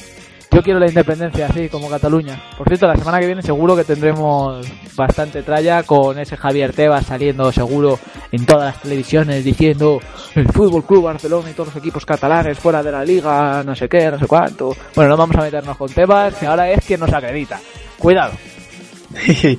Yo 0.52 0.64
quiero 0.64 0.80
la 0.80 0.88
independencia, 0.88 1.48
así 1.48 1.68
como 1.68 1.90
Cataluña. 1.90 2.42
Por 2.58 2.68
cierto, 2.68 2.88
la 2.88 2.96
semana 2.96 3.20
que 3.20 3.26
viene 3.26 3.42
seguro 3.42 3.76
que 3.76 3.84
tendremos 3.84 4.66
bastante 4.96 5.44
tralla 5.44 5.84
con 5.84 6.18
ese 6.18 6.38
Javier 6.38 6.72
Tebas 6.72 7.08
saliendo 7.08 7.52
seguro 7.52 8.00
en 8.32 8.46
todas 8.46 8.74
las 8.74 8.82
televisiones 8.82 9.44
diciendo 9.44 10.00
el 10.34 10.48
Fútbol 10.48 10.86
Club 10.86 11.04
Barcelona 11.04 11.50
y 11.50 11.54
todos 11.54 11.74
los 11.74 11.84
equipos 11.84 12.06
catalanes 12.06 12.58
fuera 12.58 12.82
de 12.82 12.92
la 12.92 13.04
liga, 13.04 13.64
no 13.66 13.76
sé 13.76 13.90
qué, 13.90 14.10
no 14.10 14.18
sé 14.18 14.28
cuánto. 14.28 14.74
Bueno, 14.96 15.12
no 15.12 15.18
vamos 15.18 15.36
a 15.36 15.42
meternos 15.42 15.76
con 15.76 15.90
Tebas, 15.90 16.36
que 16.36 16.46
ahora 16.46 16.70
es 16.70 16.86
quien 16.86 17.02
nos 17.02 17.12
acredita. 17.12 17.60
Cuidado. 17.98 18.32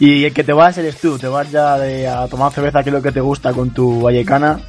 y 0.00 0.24
el 0.24 0.32
que 0.32 0.44
te 0.44 0.52
vas 0.52 0.78
eres 0.78 0.98
tú, 0.98 1.18
te 1.18 1.28
vas 1.28 1.50
ya 1.50 1.78
de, 1.78 2.08
a 2.08 2.26
tomar 2.28 2.52
cerveza, 2.52 2.82
que 2.82 2.88
es 2.88 2.94
lo 2.94 3.02
que 3.02 3.12
te 3.12 3.20
gusta 3.20 3.52
con 3.52 3.70
tu 3.70 4.00
vallecana. 4.00 4.60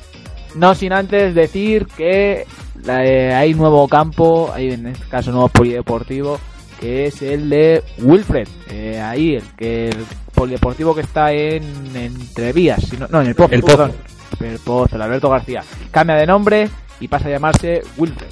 No 0.56 0.74
sin 0.76 0.94
antes 0.94 1.36
decir 1.36 1.86
que 1.86 2.46
hay 2.88 3.54
nuevo 3.54 3.88
campo, 3.88 4.52
hay 4.54 4.72
en 4.72 4.88
este 4.88 5.06
caso 5.08 5.32
nuevo 5.32 5.50
polideportivo, 5.50 6.40
que 6.80 7.06
es 7.06 7.22
el 7.22 7.50
de 7.50 7.84
Wilfred. 8.00 8.48
Eh, 8.70 9.00
ahí, 9.02 9.36
el 9.36 9.44
que 9.58 9.90
el 9.90 9.98
polideportivo 10.34 10.96
que 10.96 11.02
está 11.02 11.32
en 11.34 11.64
Entrevías, 11.96 12.82
si 12.84 12.98
no, 12.98 13.08
no, 13.10 13.22
en 13.22 13.28
el 13.28 13.36
Pozo, 13.36 13.54
El 13.54 13.62
Pozo. 13.62 13.78
perdón. 13.78 13.92
El 14.40 14.60
Pozo, 14.60 14.96
el 14.96 15.02
Alberto 15.02 15.30
García. 15.30 15.64
Cambia 15.92 16.16
de 16.16 16.26
nombre 16.26 16.70
y 17.00 17.08
pasa 17.08 17.28
a 17.28 17.32
llamarse 17.32 17.82
Wilfred. 17.98 18.28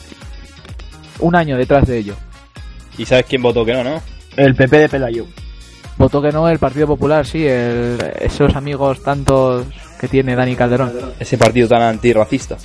Un 1.20 1.36
año 1.36 1.58
detrás 1.58 1.88
de 1.88 1.98
ello. 1.98 2.16
¿Y 2.98 3.06
sabes 3.06 3.26
quién 3.26 3.42
votó 3.42 3.66
que 3.66 3.74
no, 3.74 3.84
no? 3.84 4.02
El 4.36 4.56
PP 4.56 4.78
de 4.78 4.90
Pelayo. 4.90 5.26
Votó 5.98 6.22
que 6.22 6.32
no 6.32 6.48
el 6.48 6.60
Partido 6.60 6.86
Popular, 6.88 7.26
sí, 7.26 7.46
el- 7.46 7.98
esos 8.22 8.56
amigos 8.56 9.02
tantos 9.02 9.66
que 10.00 10.08
tiene 10.08 10.36
Dani 10.36 10.56
Calderón. 10.56 10.94
Ese 11.20 11.38
partido 11.40 11.68
tan 11.68 11.82
antirracista. 11.82 12.56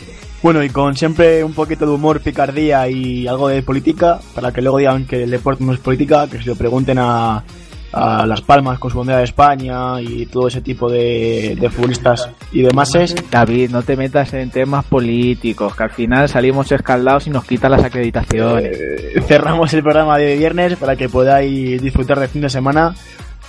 Bueno, 0.42 0.64
y 0.64 0.70
con 0.70 0.96
siempre 0.96 1.44
un 1.44 1.52
poquito 1.52 1.86
de 1.86 1.92
humor, 1.92 2.20
picardía 2.20 2.88
y 2.88 3.28
algo 3.28 3.46
de 3.46 3.62
política, 3.62 4.18
para 4.34 4.50
que 4.50 4.60
luego 4.60 4.78
digan 4.78 5.06
que 5.06 5.22
el 5.22 5.30
deporte 5.30 5.62
no 5.62 5.72
es 5.72 5.78
política, 5.78 6.26
que 6.28 6.42
se 6.42 6.48
lo 6.48 6.56
pregunten 6.56 6.98
a, 6.98 7.44
a 7.92 8.26
Las 8.26 8.40
Palmas 8.40 8.80
con 8.80 8.90
su 8.90 8.98
bandera 8.98 9.18
de 9.18 9.24
España 9.24 10.00
y 10.00 10.26
todo 10.26 10.48
ese 10.48 10.60
tipo 10.60 10.90
de, 10.90 11.56
de 11.60 11.70
futbolistas 11.70 12.28
y 12.50 12.62
demás. 12.62 12.90
David, 13.30 13.70
no 13.70 13.82
te 13.82 13.96
metas 13.96 14.34
en 14.34 14.50
temas 14.50 14.84
políticos, 14.84 15.76
que 15.76 15.84
al 15.84 15.90
final 15.90 16.28
salimos 16.28 16.72
escaldados 16.72 17.28
y 17.28 17.30
nos 17.30 17.44
quitan 17.44 17.70
las 17.70 17.84
acreditaciones. 17.84 18.76
Eh, 18.76 19.22
cerramos 19.28 19.72
el 19.74 19.82
programa 19.84 20.18
de 20.18 20.36
viernes 20.36 20.76
para 20.76 20.96
que 20.96 21.08
podáis 21.08 21.80
disfrutar 21.80 22.18
del 22.18 22.28
fin 22.28 22.42
de 22.42 22.50
semana. 22.50 22.96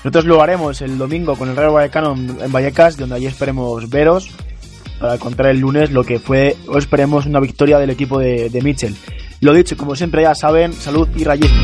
Nosotros 0.03 0.25
lo 0.25 0.43
haremos 0.43 0.79
el 0.83 0.99
domingo 0.99 1.35
con 1.37 1.49
el 1.49 1.55
Real 1.55 1.71
Vallecano 1.71 2.13
en 2.13 2.51
Vallecas, 2.51 2.97
donde 2.97 3.15
allí 3.15 3.25
esperemos 3.25 3.89
veros 3.89 4.29
para 5.03 5.17
contar 5.17 5.47
el 5.47 5.59
lunes 5.59 5.91
lo 5.91 6.05
que 6.05 6.17
fue, 6.17 6.55
o 6.65 6.77
esperemos 6.77 7.25
una 7.25 7.41
victoria 7.41 7.77
del 7.77 7.89
equipo 7.89 8.19
de, 8.19 8.49
de 8.49 8.61
Mitchell. 8.61 8.95
Lo 9.41 9.51
dicho, 9.51 9.75
como 9.75 9.97
siempre 9.97 10.21
ya 10.21 10.33
saben, 10.33 10.71
salud 10.71 11.09
y 11.17 11.25
rayismo. 11.25 11.61